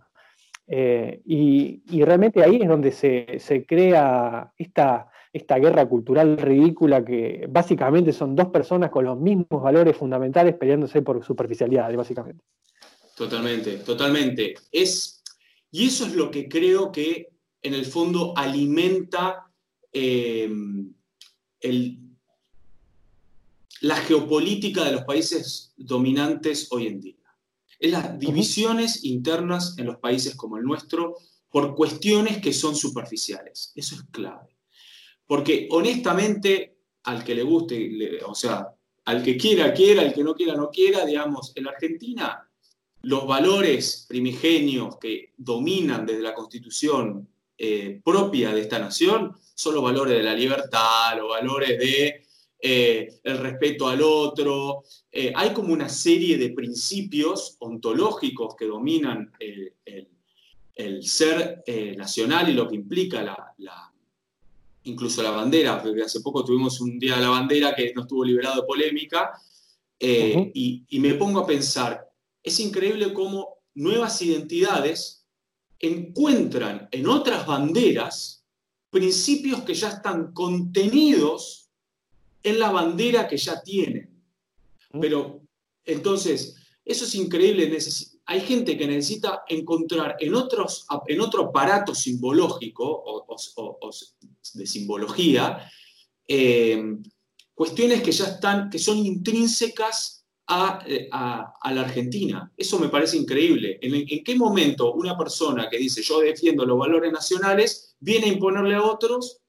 [0.67, 8.13] Eh, y, realmente ahí es donde se, crea esta, esta, guerra cultural ridícula que básicamente
[8.13, 12.43] son dos personas con los mismos valores fundamentales peleándose por superficialidad, básicamente.
[13.15, 14.55] Totalmente, totalmente.
[14.71, 15.23] Es,
[15.71, 17.29] y eso es lo que creo que
[17.61, 19.51] en el fondo alimenta
[19.91, 20.51] eh,
[21.61, 21.99] el,
[23.81, 27.15] la geopolítica de los países dominantes hoy en día.
[27.79, 31.17] Es las divisiones internas en los países como el nuestro
[31.49, 33.71] por cuestiones que son superficiales.
[33.75, 34.57] Eso es clave.
[35.27, 38.67] Porque honestamente, al que le guste, o sea,
[39.05, 42.49] al que quiera, quiera, al que no quiera, no quiera, digamos, en la Argentina,
[43.03, 49.83] los valores primigenios que dominan desde la constitución eh, propia de esta nación son los
[49.83, 52.23] valores de la libertad, los valores de
[52.65, 54.85] eh, el respeto al otro.
[55.11, 62.53] Eh, hay como una serie de principios ontológicos que dominan el, ser eh, nacional y
[62.53, 63.93] lo que implica la,
[64.83, 65.83] incluso la bandera.
[66.05, 69.33] Hace poco tuvimos un Día de la Bandera que no estuvo liberado de polémica.
[69.99, 72.12] y, y me pongo a pensar,
[72.43, 75.25] es increíble cómo nuevas identidades
[75.79, 78.45] encuentran en otras banderas
[78.89, 81.69] principios que ya están contenidos
[82.43, 84.21] en la bandera que ya tienen.
[85.01, 85.41] Pero
[85.85, 87.75] entonces, eso es increíble.
[88.25, 93.91] Hay gente que necesita encontrar en, otros, en otro aparato simbológico o,
[94.53, 95.69] de simbología
[96.27, 96.97] eh,
[97.53, 100.85] cuestiones que ya están, que son intrínsecas a,
[101.71, 102.51] la Argentina.
[102.57, 103.79] Eso me parece increíble.
[103.81, 108.33] ¿En, ¿En, qué momento una persona que dice yo defiendo los valores nacionales viene a
[108.33, 109.39] imponerle a otros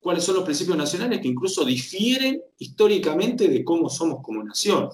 [0.00, 4.88] cuáles son los principios nacionales que incluso difieren históricamente de cómo somos como nación.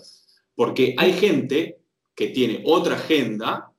[0.55, 1.81] Porque hay gente
[2.15, 3.73] que tiene otra agenda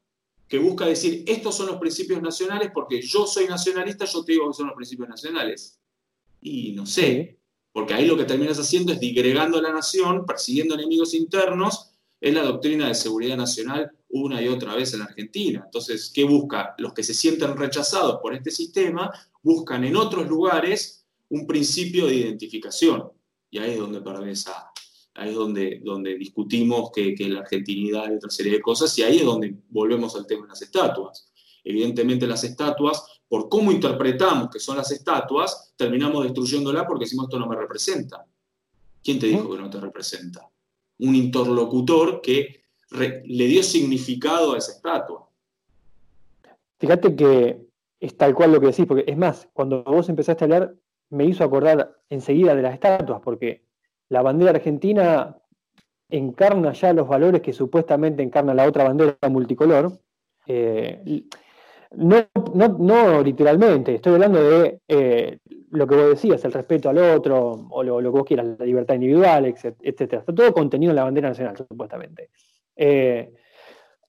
[0.47, 4.47] que busca decir, estos son los principios nacionales porque yo soy nacionalista, yo te digo
[4.47, 5.79] que son los principios nacionales.
[6.41, 7.39] Y no sé,
[7.77, 12.33] porque ahí lo que terminas haciendo es digregando a la nación, persiguiendo enemigos internos, es
[12.33, 15.61] la doctrina de seguridad nacional una y otra vez en Argentina.
[15.63, 16.73] Entonces, ¿qué busca?
[16.79, 19.11] Los que se sienten rechazados por este sistema
[19.43, 23.11] buscan en otros lugares un principio de identificación.
[23.51, 24.47] Y ahí es donde perdés
[25.13, 29.03] ahí es donde, donde discutimos que, que, la argentinidad y otra serie de cosas, y
[29.03, 31.31] ahí es donde volvemos al tema de las estatuas.
[31.63, 37.39] Evidentemente las estatuas, por cómo interpretamos que son las estatuas, terminamos destruyéndola porque decimos esto
[37.39, 38.25] no me representa.
[39.03, 40.49] ¿Quién te dijo que no te representa?
[40.99, 42.61] Un interlocutor que
[42.91, 45.29] le dio significado a esa estatua.
[46.79, 47.67] Fíjate que
[47.99, 50.75] es tal cual lo que decís, porque es más, cuando vos empezaste a hablar,
[51.09, 53.63] me hizo acordar enseguida de las estatuas, porque
[54.09, 55.37] la bandera argentina
[56.09, 59.99] encarna ya los valores que supuestamente encarna la otra bandera multicolor.
[60.45, 61.23] Eh,
[61.95, 62.27] no,
[62.79, 65.39] no, literalmente, estoy hablando de eh,
[65.71, 68.95] lo que vos decías, el respeto al otro, o lo, que vos quieras, la libertad
[68.95, 69.75] individual, etc.
[69.81, 72.29] Está todo contenido en la bandera nacional, supuestamente.
[72.75, 73.31] Eh,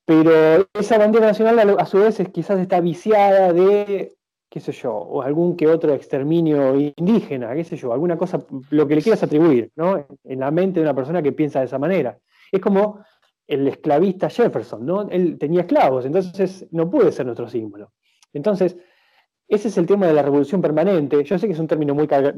[0.05, 4.15] pero esa bandera nacional a, su vez quizás está viciada de
[4.49, 8.89] qué sé yo, o algún que otro exterminio indígena, qué sé yo, alguna cosa, lo
[8.89, 10.07] que le quieras atribuir, ¿no?
[10.25, 12.19] En la mente de una persona que piensa de esa manera.
[12.51, 13.05] Es como
[13.49, 15.09] el esclavista Jefferson, ¿no?
[15.09, 17.93] Él tenía esclavos, entonces no puede ser nuestro símbolo.
[18.33, 18.77] Entonces,
[19.49, 21.25] ese es el tema de la revolución permanente.
[21.25, 22.35] Yo sé que es un término muy cargado,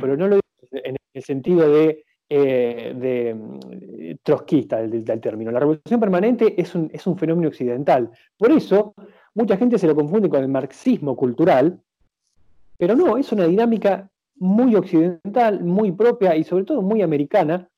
[0.00, 0.42] pero no lo digo
[0.84, 5.50] en el sentido de, eh, mm, trotskista del, término.
[5.50, 8.10] La revolución permanente es un, es un fenómeno occidental.
[8.36, 8.94] Por eso,
[9.34, 11.80] mucha gente se lo confunde con el marxismo cultural,
[12.76, 17.70] pero no, es una dinámica muy occidental, muy propia y sobre todo muy americana,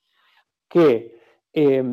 [0.68, 1.14] que
[1.52, 1.84] eh,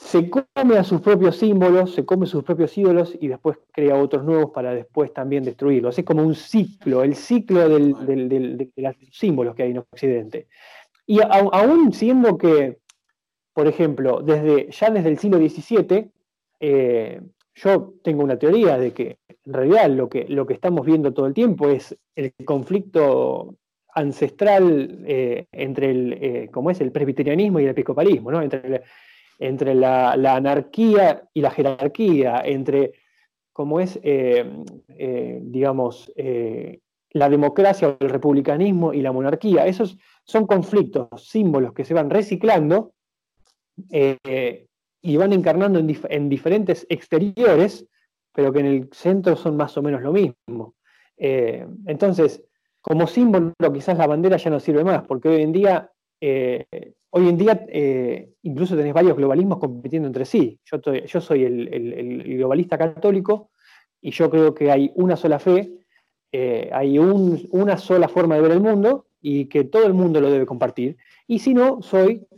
[0.00, 4.24] se come a sus propios símbolos, se come sus propios ídolos y después crea otros
[4.24, 5.98] nuevos para después también destruirlos.
[5.98, 10.48] Es como un ciclo, el ciclo de los símbolos que hay en Occidente.
[11.06, 12.78] Y aún siendo que,
[13.52, 16.10] por ejemplo, desde, ya desde el siglo XVII,
[16.60, 17.20] eh,
[17.54, 21.26] yo tengo una teoría de que en realidad lo que, lo que estamos viendo todo
[21.26, 23.54] el tiempo es el conflicto
[23.94, 28.40] ancestral eh, entre el, eh, es el presbiterianismo y el episcopalismo, ¿no?
[29.40, 32.92] Entre la, anarquía y la jerarquía, entre,
[33.52, 34.44] como es, eh,
[34.88, 36.80] eh, digamos, eh,
[37.12, 39.66] la democracia o el republicanismo y la monarquía.
[39.66, 42.92] Esos son conflictos, símbolos que se van reciclando
[45.02, 47.86] y van encarnando en, diferentes exteriores,
[48.32, 50.74] pero que en el centro son más o menos lo mismo.
[51.16, 52.44] entonces,
[52.82, 55.90] como símbolo, quizás la bandera ya no sirve más, porque hoy en día
[57.12, 60.60] Hoy en día eh, incluso tenés varios globalismos compitiendo entre sí.
[60.64, 63.50] Yo, soy el, globalista católico
[64.00, 65.72] y yo creo que hay una sola fe,
[66.30, 70.30] eh, hay una sola forma de ver el mundo y que todo el mundo lo
[70.30, 70.98] debe compartir.
[71.26, 72.28] Y si no, soy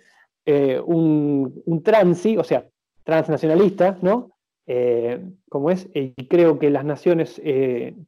[0.47, 2.67] eh, un, transi, o sea,
[3.05, 4.31] transnacionalista, ¿no?
[5.51, 7.35] como es, y creo que las naciones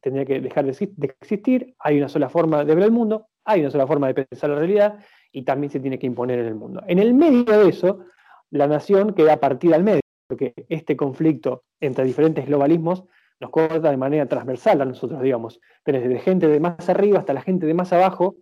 [0.01, 3.61] tendrían que dejar de, de existir, hay una sola forma de ver el mundo, hay
[3.61, 4.99] una sola forma de pensar la realidad,
[5.35, 6.83] y también se tiene que imponer en el mundo.
[6.87, 8.07] En el medio de eso,
[8.51, 13.03] la nación queda partida al medio, porque este conflicto entre diferentes globalismos
[13.41, 15.61] nos corta de manera transversal a nosotros, digamos.
[15.85, 18.37] Desde gente de más arriba hasta la gente de más abajo,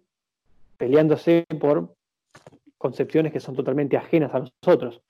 [0.76, 1.96] peleándose por
[2.76, 5.00] concepciones que son totalmente ajenas a nosotros.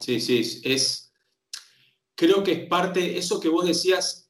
[0.00, 1.12] Sí, sí, es.
[2.16, 4.28] Creo que es parte, eso que vos decías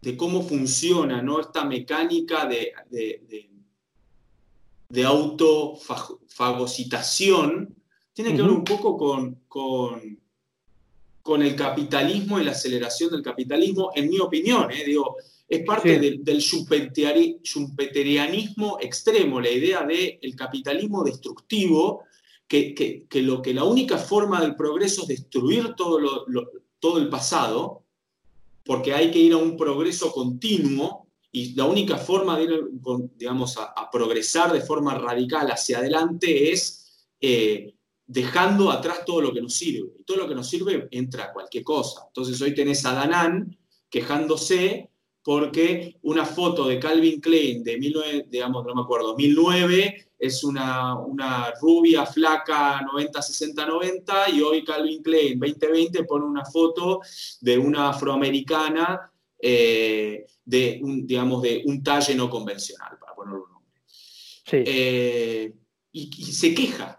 [0.00, 1.40] de cómo funciona, ¿no?
[1.40, 2.72] Esta mecánica de
[5.04, 7.74] autofagocitación
[8.12, 10.18] tiene que ver un poco con, con,
[11.42, 14.68] el capitalismo y la aceleración del capitalismo, en mi opinión.
[14.72, 14.82] ¿eh?
[14.84, 15.14] Digo,
[15.48, 22.02] es parte del, del schumpeterianismo extremo, la idea del el capitalismo destructivo,
[22.48, 26.26] que, lo, que la única forma del progreso es destruir todo,
[26.80, 27.84] todo el pasado,
[28.64, 32.68] porque hay que ir a un progreso continuo y la única forma de ir,
[33.16, 37.74] digamos, a, progresar de forma radical hacia adelante es eh,
[38.06, 39.92] dejando atrás todo lo que nos sirve.
[39.98, 42.04] Y todo lo que nos sirve entra cualquier cosa.
[42.08, 43.56] Entonces hoy tenés a Danán
[43.88, 44.90] quejándose
[45.22, 50.96] porque una foto de Calvin Klein de 19, digamos, no me acuerdo, 2009 es una,
[50.98, 57.00] una rubia flaca 90, 60, 90 y hoy Calvin Klein 2020 pone una foto
[57.40, 59.10] de una afroamericana
[59.42, 63.82] eh, de, un, digamos, de un talle no convencional, para poner un nombre.
[64.52, 65.54] Eh,
[65.92, 66.96] y, se queja.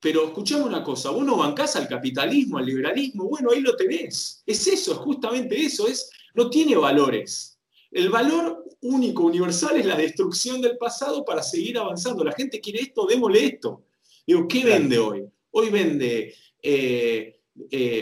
[0.00, 4.42] Pero escuchame una cosa, vos no bancás al capitalismo, al liberalismo, bueno, ahí lo tenés.
[4.44, 7.60] Es eso, es justamente eso, es, no tiene valores.
[7.90, 12.24] El valor único, universal, es la destrucción del pasado para seguir avanzando.
[12.24, 13.84] La gente quiere esto, démosle esto.
[14.26, 15.24] Digo, ¿qué vende hoy?
[15.52, 17.38] Hoy vende, eh,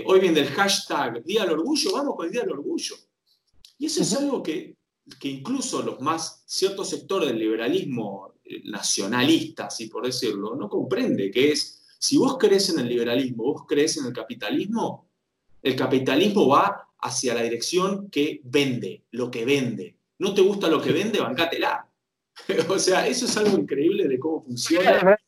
[0.07, 2.97] hoy vende el hashtag Día del Orgullo, vamos con el Día del Orgullo.
[3.81, 4.77] Y eso es algo que,
[5.23, 11.51] incluso los más ciertos sectores del liberalismo eh, nacionalista, así por decirlo, no comprende, que
[11.51, 15.09] es, si vos crees en el liberalismo, vos crees en el capitalismo,
[15.63, 19.97] el capitalismo va hacia la dirección que vende, lo que vende.
[20.19, 21.89] No te gusta lo que vende, bancátela.
[22.69, 25.19] o sea, eso es algo increíble de cómo funciona.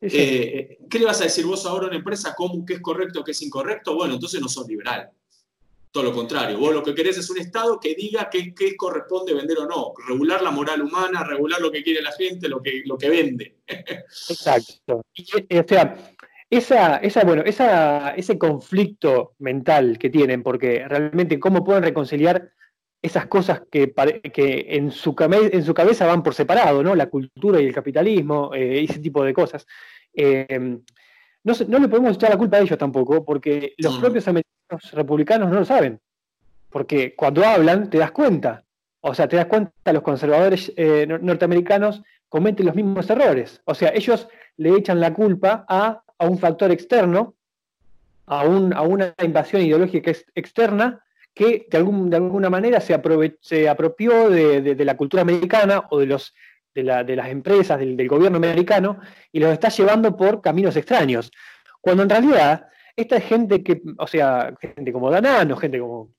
[0.00, 3.22] Eh, ¿Qué le vas a decir vos ahora a una empresa cómo, qué es correcto,
[3.22, 3.94] qué es incorrecto?
[3.94, 5.10] Bueno, entonces no sos liberal.
[5.92, 9.58] Todo lo contrario, vos lo que querés es un Estado que diga qué, corresponde vender
[9.58, 12.96] o no, regular la moral humana, regular lo que quiere la gente, lo que, lo
[12.96, 13.56] que vende.
[13.66, 14.98] Exacto.
[14.98, 16.14] o sea,
[16.48, 22.52] esa, esa, bueno, esa, ese conflicto mental que tienen, porque realmente cómo pueden reconciliar
[23.02, 23.92] esas cosas que,
[24.32, 26.94] que en, su en su cabeza van por separado, ¿no?
[26.94, 29.66] La cultura y el capitalismo, eh, ese tipo de cosas.
[30.12, 30.78] Eh,
[31.42, 34.00] no, no, le podemos echar la culpa a ellos tampoco, porque los mm.
[34.00, 34.59] propios americanos
[34.92, 36.00] republicanos no lo saben.
[36.68, 38.64] Porque cuando hablan te das cuenta.
[39.00, 43.60] O sea, te das cuenta, los conservadores eh, norteamericanos cometen los mismos errores.
[43.64, 47.34] O sea, ellos le echan la culpa a a un factor externo,
[48.26, 51.02] a, una invasión ideológica externa
[51.34, 53.00] que de, algún, de alguna manera se,
[53.40, 56.34] se apropió de, la cultura americana o de, los,
[56.74, 59.00] de, las empresas, del, gobierno americano,
[59.32, 61.32] y los está llevando por caminos extraños.
[61.80, 66.10] Cuando en realidad esta es gente que, o sea, gente como Danano, gente como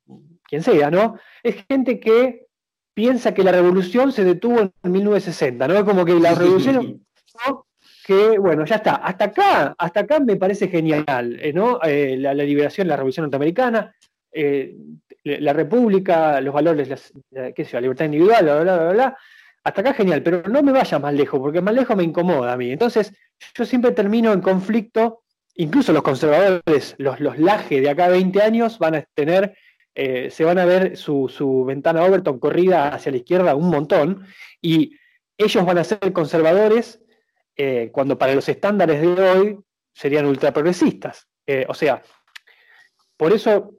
[0.43, 1.17] quien sea, ¿no?
[1.43, 2.47] Es gente que
[2.93, 5.75] piensa que la revolución se detuvo en 1960, ¿no?
[5.75, 7.05] Es como que la revolución
[8.05, 8.95] que, bueno, ya está.
[8.95, 11.79] Hasta acá, hasta acá me parece genial, eh, ¿no?
[11.83, 13.95] Eh, la, liberación, la revolución norteamericana,
[14.31, 14.75] eh,
[15.23, 17.13] la república, los valores,
[17.55, 19.17] qué sé yo, la libertad individual, bla, bla, bla, bla.
[19.63, 22.57] Hasta acá genial, pero no me vaya más lejos, porque más lejos me incomoda a
[22.57, 22.71] mí.
[22.71, 23.13] Entonces,
[23.53, 25.21] yo siempre termino en conflicto,
[25.55, 29.55] incluso los conservadores, los, los laje de acá a 20 años van a tener,
[29.93, 34.25] se van a ver su, su ventana Overton corrida hacia la izquierda un montón,
[34.61, 34.97] y
[35.37, 37.01] ellos van a ser conservadores
[37.57, 39.59] eh, cuando para los estándares de hoy
[39.93, 41.27] serían ultraprogresistas.
[41.45, 42.01] Eh, o sea,
[43.17, 43.73] por eso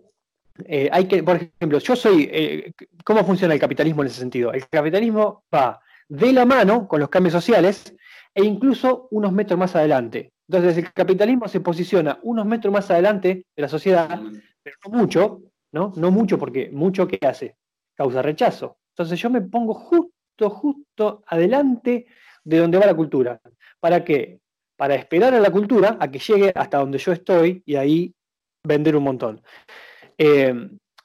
[0.67, 4.53] eh, hay que, por ejemplo, yo soy, ¿cómo funciona el capitalismo en ese sentido?
[4.53, 7.95] El capitalismo va de la mano con los cambios sociales
[8.35, 10.33] e incluso unos metros más adelante.
[10.49, 14.21] Entonces el capitalismo se posiciona unos metros más adelante de la sociedad,
[14.63, 15.93] pero no mucho, ¿no?
[15.97, 17.57] No mucho porque mucho que hace,
[17.95, 18.79] causa rechazo.
[18.93, 22.07] Entonces yo me pongo justo, justo adelante
[22.45, 23.41] de donde va la cultura.
[23.81, 24.41] ¿Para qué?
[24.77, 28.15] Para esperar a la cultura a que llegue hasta donde yo estoy y ahí
[28.65, 29.43] vender un montón.
[30.19, 30.55] Eh,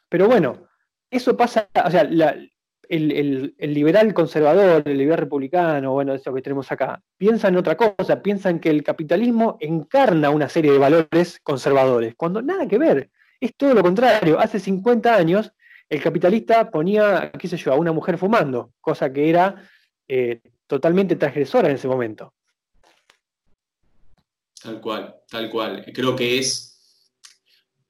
[0.09, 0.67] pero bueno,
[1.09, 2.03] eso pasa, o sea,
[2.89, 8.21] el, liberal conservador, el liberal republicano, bueno, eso que tenemos acá, piensa en otra cosa,
[8.21, 13.09] piensa en que el capitalismo encarna una serie de valores conservadores, cuando nada que ver,
[13.39, 14.39] es todo lo contrario.
[14.39, 15.51] Hace 50 años
[15.89, 19.69] el capitalista ponía, qué sé yo, a una mujer fumando, cosa que era
[20.07, 22.33] eh, totalmente transgresora en ese momento.
[24.61, 25.85] Tal cual, tal cual.
[25.93, 27.13] Creo que es,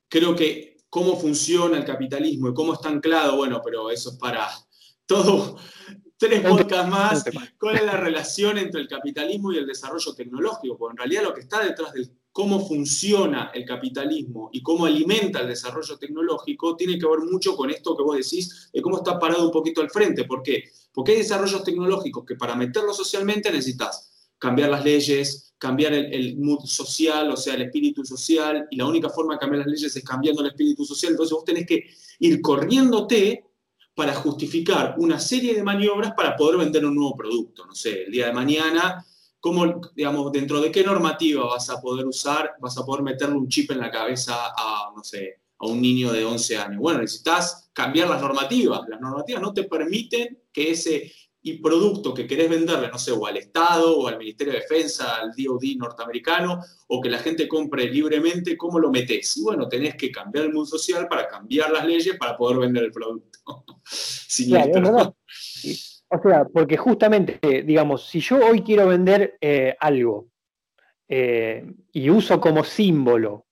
[0.09, 4.47] creo que cómo funciona el capitalismo y cómo está anclado, bueno, pero eso es para
[5.08, 5.58] todo,
[6.18, 7.26] tres podcasts más,
[7.60, 11.34] cuál es la relación entre el capitalismo y el desarrollo tecnológico, porque en realidad lo
[11.34, 16.99] que está detrás de cómo funciona el capitalismo y cómo alimenta el desarrollo tecnológico tiene
[16.99, 19.89] que ver mucho con esto que vos decís, de cómo está parado un poquito al
[19.89, 20.26] frente.
[20.26, 20.66] ¿Por qué?
[20.93, 26.64] Porque hay desarrollos tecnológicos que para meterlos socialmente necesitas cambiar las leyes, cambiar el, mood
[26.66, 30.03] social, o sea, el espíritu social, y la única forma de cambiar las leyes es
[30.03, 31.14] cambiando el espíritu social.
[31.14, 31.86] Entonces vos tenés que
[32.20, 33.45] ir corriéndote
[33.97, 37.65] para justificar una serie de maniobras para poder vender un nuevo producto.
[37.65, 39.03] No sé, el día de mañana,
[39.39, 43.47] ¿cómo, digamos, dentro de qué normativa vas a poder usar, vas a poder meterle un
[43.47, 46.79] chip en la cabeza a, no sé, a un niño de 11 años?
[46.79, 48.87] Bueno, necesitas cambiar las normativas.
[48.87, 51.11] Las normativas no te permiten que ese
[51.47, 55.15] y producto que querés venderle, no sé, o al Estado, o al Ministerio de Defensa,
[55.15, 59.37] al DOD norteamericano, o que la gente compre libremente, ¿cómo lo metés?
[59.37, 62.83] Y bueno, tenés que cambiar el mundo social para cambiar las leyes para poder vender
[62.83, 63.39] el producto.
[66.09, 70.27] o sea, porque justamente, digamos, si yo hoy quiero vender eh, algo
[71.07, 73.45] eh, y uso como símbolo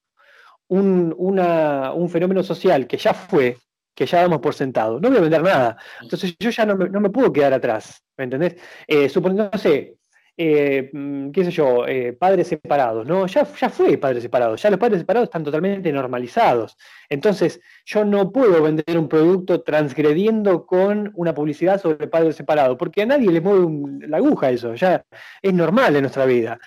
[0.67, 3.57] un, un fenómeno social que ya fue,
[3.95, 4.99] que ya damos por sentado.
[4.99, 5.77] No voy a vender nada.
[6.01, 8.55] Entonces yo ya no me, puedo quedar atrás, ¿me entendés?
[8.87, 9.97] Eh, suponiendo, no sé,
[10.37, 13.25] eh, mm, qué sé yo, eh, padres separados, ¿no?
[13.27, 16.75] Ya, ya fue padres separados, ya los padres separados están totalmente normalizados.
[17.09, 23.03] Entonces, yo no puedo vender un producto transgrediendo con una publicidad sobre padres separados, porque
[23.03, 25.05] a nadie le mueve la aguja eso, ya
[25.41, 26.59] es normal en nuestra vida.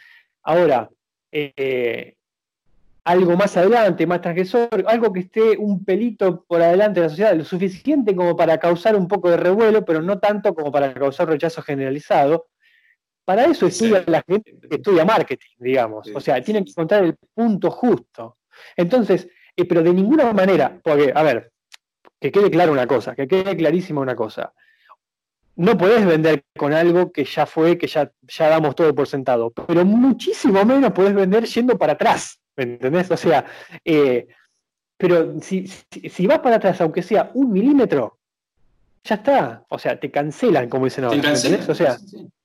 [0.43, 0.89] Ahora,
[1.31, 2.17] eh,
[3.09, 7.35] algo más adelante, más transgresor, algo que esté un pelito por adelante de la sociedad,
[7.35, 11.27] lo suficiente como para causar un poco de revuelo, pero no tanto como para causar
[11.27, 12.49] rechazo generalizado.
[13.25, 16.11] Para eso estudia la gente que estudia marketing, digamos.
[16.15, 18.37] o sea, tienen que encontrar el punto justo.
[18.77, 21.51] Entonces, eh, pero de ninguna manera, porque, a ver,
[22.21, 24.53] que quede claro una cosa, que quede clarísima una cosa.
[25.57, 29.51] No podés vender con algo que ya fue, que ya, ya damos todo por sentado,
[29.51, 32.39] pero muchísimo menos podés vender yendo para atrás.
[32.59, 33.09] ¿Me entendés?
[33.09, 33.45] O sea,
[33.85, 34.27] eh,
[34.97, 35.65] pero si,
[36.27, 38.19] vas para atrás, aunque sea un milímetro,
[39.05, 39.65] ya está.
[39.69, 41.17] O sea, te cancelan, como dicen ahora.
[41.17, 41.69] ¿entendés?
[41.69, 41.97] O sea,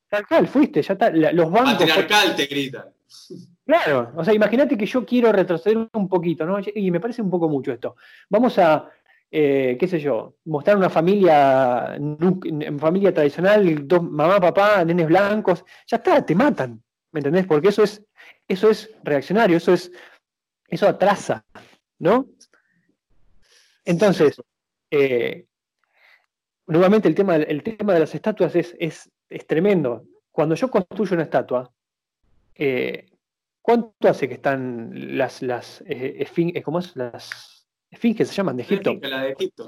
[0.07, 1.09] tal cual, fuiste, ya está.
[1.09, 1.89] Los bancos.
[2.38, 2.86] te gritan.
[3.66, 6.59] Claro, o sea, imagínate que yo quiero retroceder un poquito, ¿no?
[6.76, 7.95] Y me parece un poco mucho esto.
[8.30, 8.88] Vamos a,
[9.32, 11.97] eh, qué sé yo, mostrar una familia,
[12.78, 16.84] familia tradicional, dos, mamá, papá, nenes blancos, ya está, te matan,
[17.14, 17.47] ¿me entendés?
[17.47, 18.03] Porque eso es
[18.47, 19.91] eso es reaccionario, eso es,
[20.67, 21.45] eso atrasa,
[21.99, 22.27] ¿no?
[23.86, 24.41] Entonces,
[24.91, 25.45] eh,
[26.67, 29.09] nuevamente el tema, el tema de las estatuas es, es,
[29.47, 30.05] tremendo.
[30.31, 31.71] Cuando yo construyo una estatua,
[32.55, 33.13] eh,
[33.63, 36.93] ¿Cuánto hace que están las, las eh, esfinges, ¿cómo es?
[36.97, 38.99] Las esfinges se llaman de Egipto.
[39.01, 39.65] La de Egipto.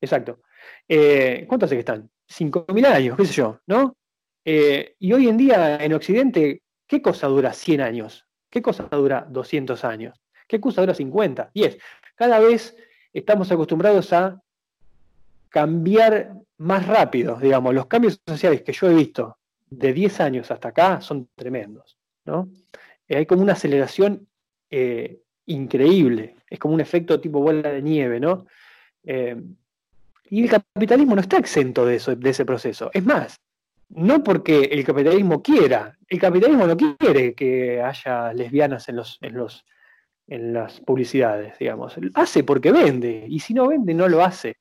[0.00, 0.42] Exacto.
[0.86, 2.08] Eh, ¿Cuánto hace que están?
[2.28, 3.96] 5.000 años, qué sé yo, ¿no?
[4.44, 8.26] Eh, y hoy en día en Occidente, ¿qué cosa dura 100 años?
[8.50, 10.20] ¿Qué cosa dura 200 años?
[10.46, 11.50] ¿Qué cosa dura 50?
[11.54, 11.78] 10.
[12.14, 12.76] Cada vez
[13.12, 14.40] estamos acostumbrados a
[15.48, 19.38] cambiar más rápido, digamos, los cambios sociales que yo he visto
[19.70, 22.48] de 10 años hasta acá son tremendos, ¿no?
[23.08, 24.26] Eh, hay como una aceleración
[24.70, 28.46] eh, increíble, es como un efecto tipo bola de nieve, ¿no?
[29.04, 29.36] Eh,
[30.30, 32.90] y el capitalismo no está exento de, eso, de ese proceso.
[32.92, 33.36] Es más,
[33.90, 39.34] no porque el capitalismo quiera, el capitalismo no quiere que haya lesbianas en, los, en,
[39.34, 39.64] los,
[40.26, 41.94] en las publicidades, digamos.
[42.14, 44.56] Hace porque vende, y si no vende, no lo hace.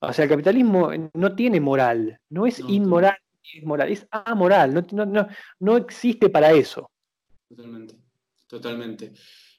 [0.00, 3.16] O sea, el capitalismo no tiene moral, no es inmoral,
[3.54, 5.28] es moral, es amoral, no, no,
[5.60, 6.90] no existe para eso.
[7.48, 7.94] Totalmente,
[8.46, 9.12] totalmente.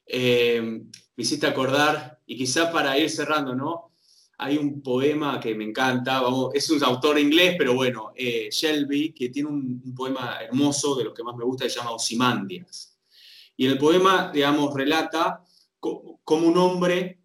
[0.06, 3.91] Eh, me hiciste acordar, y quizá para ir cerrando, ¿no?
[4.38, 6.23] Hay un poema que me encanta,
[6.53, 11.13] es un autor inglés, pero bueno, eh, Shelby, que tiene un, poema hermoso, de los
[11.13, 12.99] que más me gusta, que se llama Osimandias.
[13.55, 15.41] Y el poema, digamos, relata
[15.79, 17.21] cómo un hombre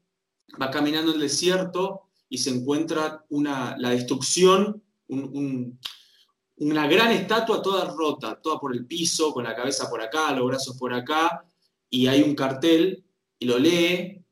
[0.60, 7.92] va caminando en el desierto y se encuentra una, la destrucción, una gran estatua toda
[7.92, 11.44] rota, toda por el piso, con la cabeza por acá, los brazos por acá,
[11.88, 13.04] y hay un cartel,
[13.38, 14.22] y lo lee,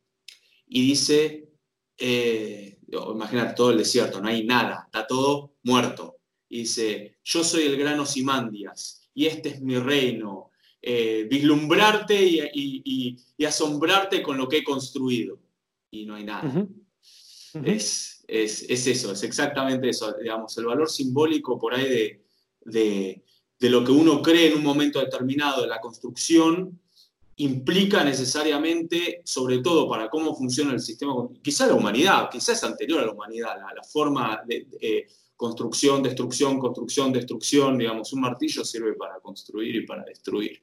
[0.68, 1.48] y dice,
[1.96, 6.16] eh, imagínate todo el desierto, no hay nada, está todo muerto.
[6.48, 13.16] Y dice, yo soy el gran Osimandias, y este es mi reino, eh, vislumbrarte y,
[13.46, 15.38] asombrarte con lo que he construido.
[15.90, 16.66] Y no hay nada
[17.64, 22.20] es, eso, es exactamente eso, digamos, el valor simbólico por ahí
[22.64, 23.22] de,
[23.60, 26.78] lo que uno cree en un momento determinado de la construcción
[27.38, 33.00] implica necesariamente, sobre todo para cómo funciona el sistema, quizá la humanidad, quizá es anterior
[33.00, 39.20] a la humanidad, la, forma de, construcción, destrucción, construcción, destrucción, digamos, un martillo sirve para
[39.20, 40.60] construir y para destruir.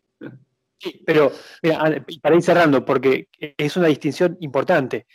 [0.77, 1.31] Sí, pero
[2.21, 5.07] para ir cerrando, porque es una distinción importante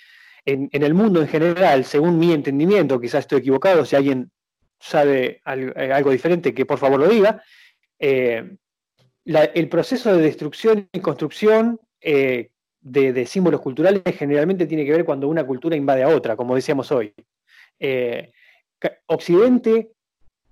[0.44, 4.30] en, el mundo en general, según mi entendimiento, quizás estoy equivocado, si alguien
[4.78, 7.42] sabe eh, algo, diferente, que por favor lo diga,
[7.98, 8.56] eh,
[9.24, 12.50] el proceso de destrucción y construcción eh,
[12.80, 16.90] de, símbolos culturales generalmente tiene que ver cuando una cultura invade a otra, como decíamos
[16.90, 17.14] hoy.
[19.06, 19.92] Occidente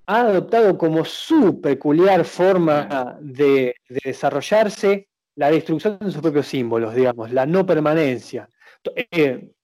[0.07, 6.95] ha adoptado como su peculiar forma de, de desarrollarse la destrucción de sus propios símbolos,
[6.95, 8.49] digamos, la no permanencia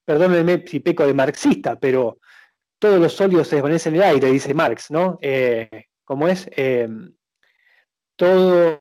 [0.05, 2.19] perdónenme si peco de marxista, pero
[2.79, 5.19] todos los sólidos se desvanecen en el aire, dice Marx, ¿no?
[5.23, 6.49] Eh, ¿Cómo es?
[8.17, 8.19] Eh,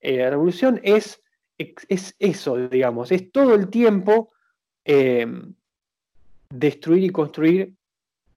[0.01, 1.21] revolución es,
[1.57, 4.31] es eso, digamos, es todo el tiempo
[4.89, 5.53] Em,
[6.49, 7.73] destruir y construir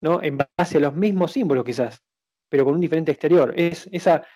[0.01, 0.20] ¿no?
[0.20, 2.03] en base a los mismos símbolos quizás,
[2.49, 3.55] pero con un diferente exterior.
[3.57, 4.26] Es esa,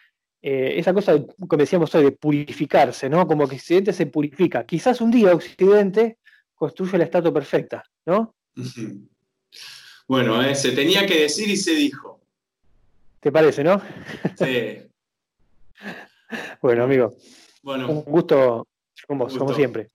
[0.46, 3.26] eh, esa cosa, como decíamos hoy, de purificarse, ¿no?
[3.26, 4.66] Como que Occidente se purifica.
[4.66, 6.18] Quizás un día Occidente
[6.54, 8.34] construye la estatua perfecta, ¿no?
[10.06, 12.20] Bueno, eh, se tenía que decir y se dijo.
[13.20, 13.80] ¿Te parece, no?
[14.36, 14.82] Sí.
[16.60, 17.14] bueno, amigo.
[17.62, 18.68] Bueno, un gusto
[19.06, 19.88] con vos, como siempre.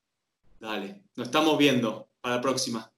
[0.59, 2.09] Dale, nos estamos viendo.
[2.21, 2.91] Para la próxima.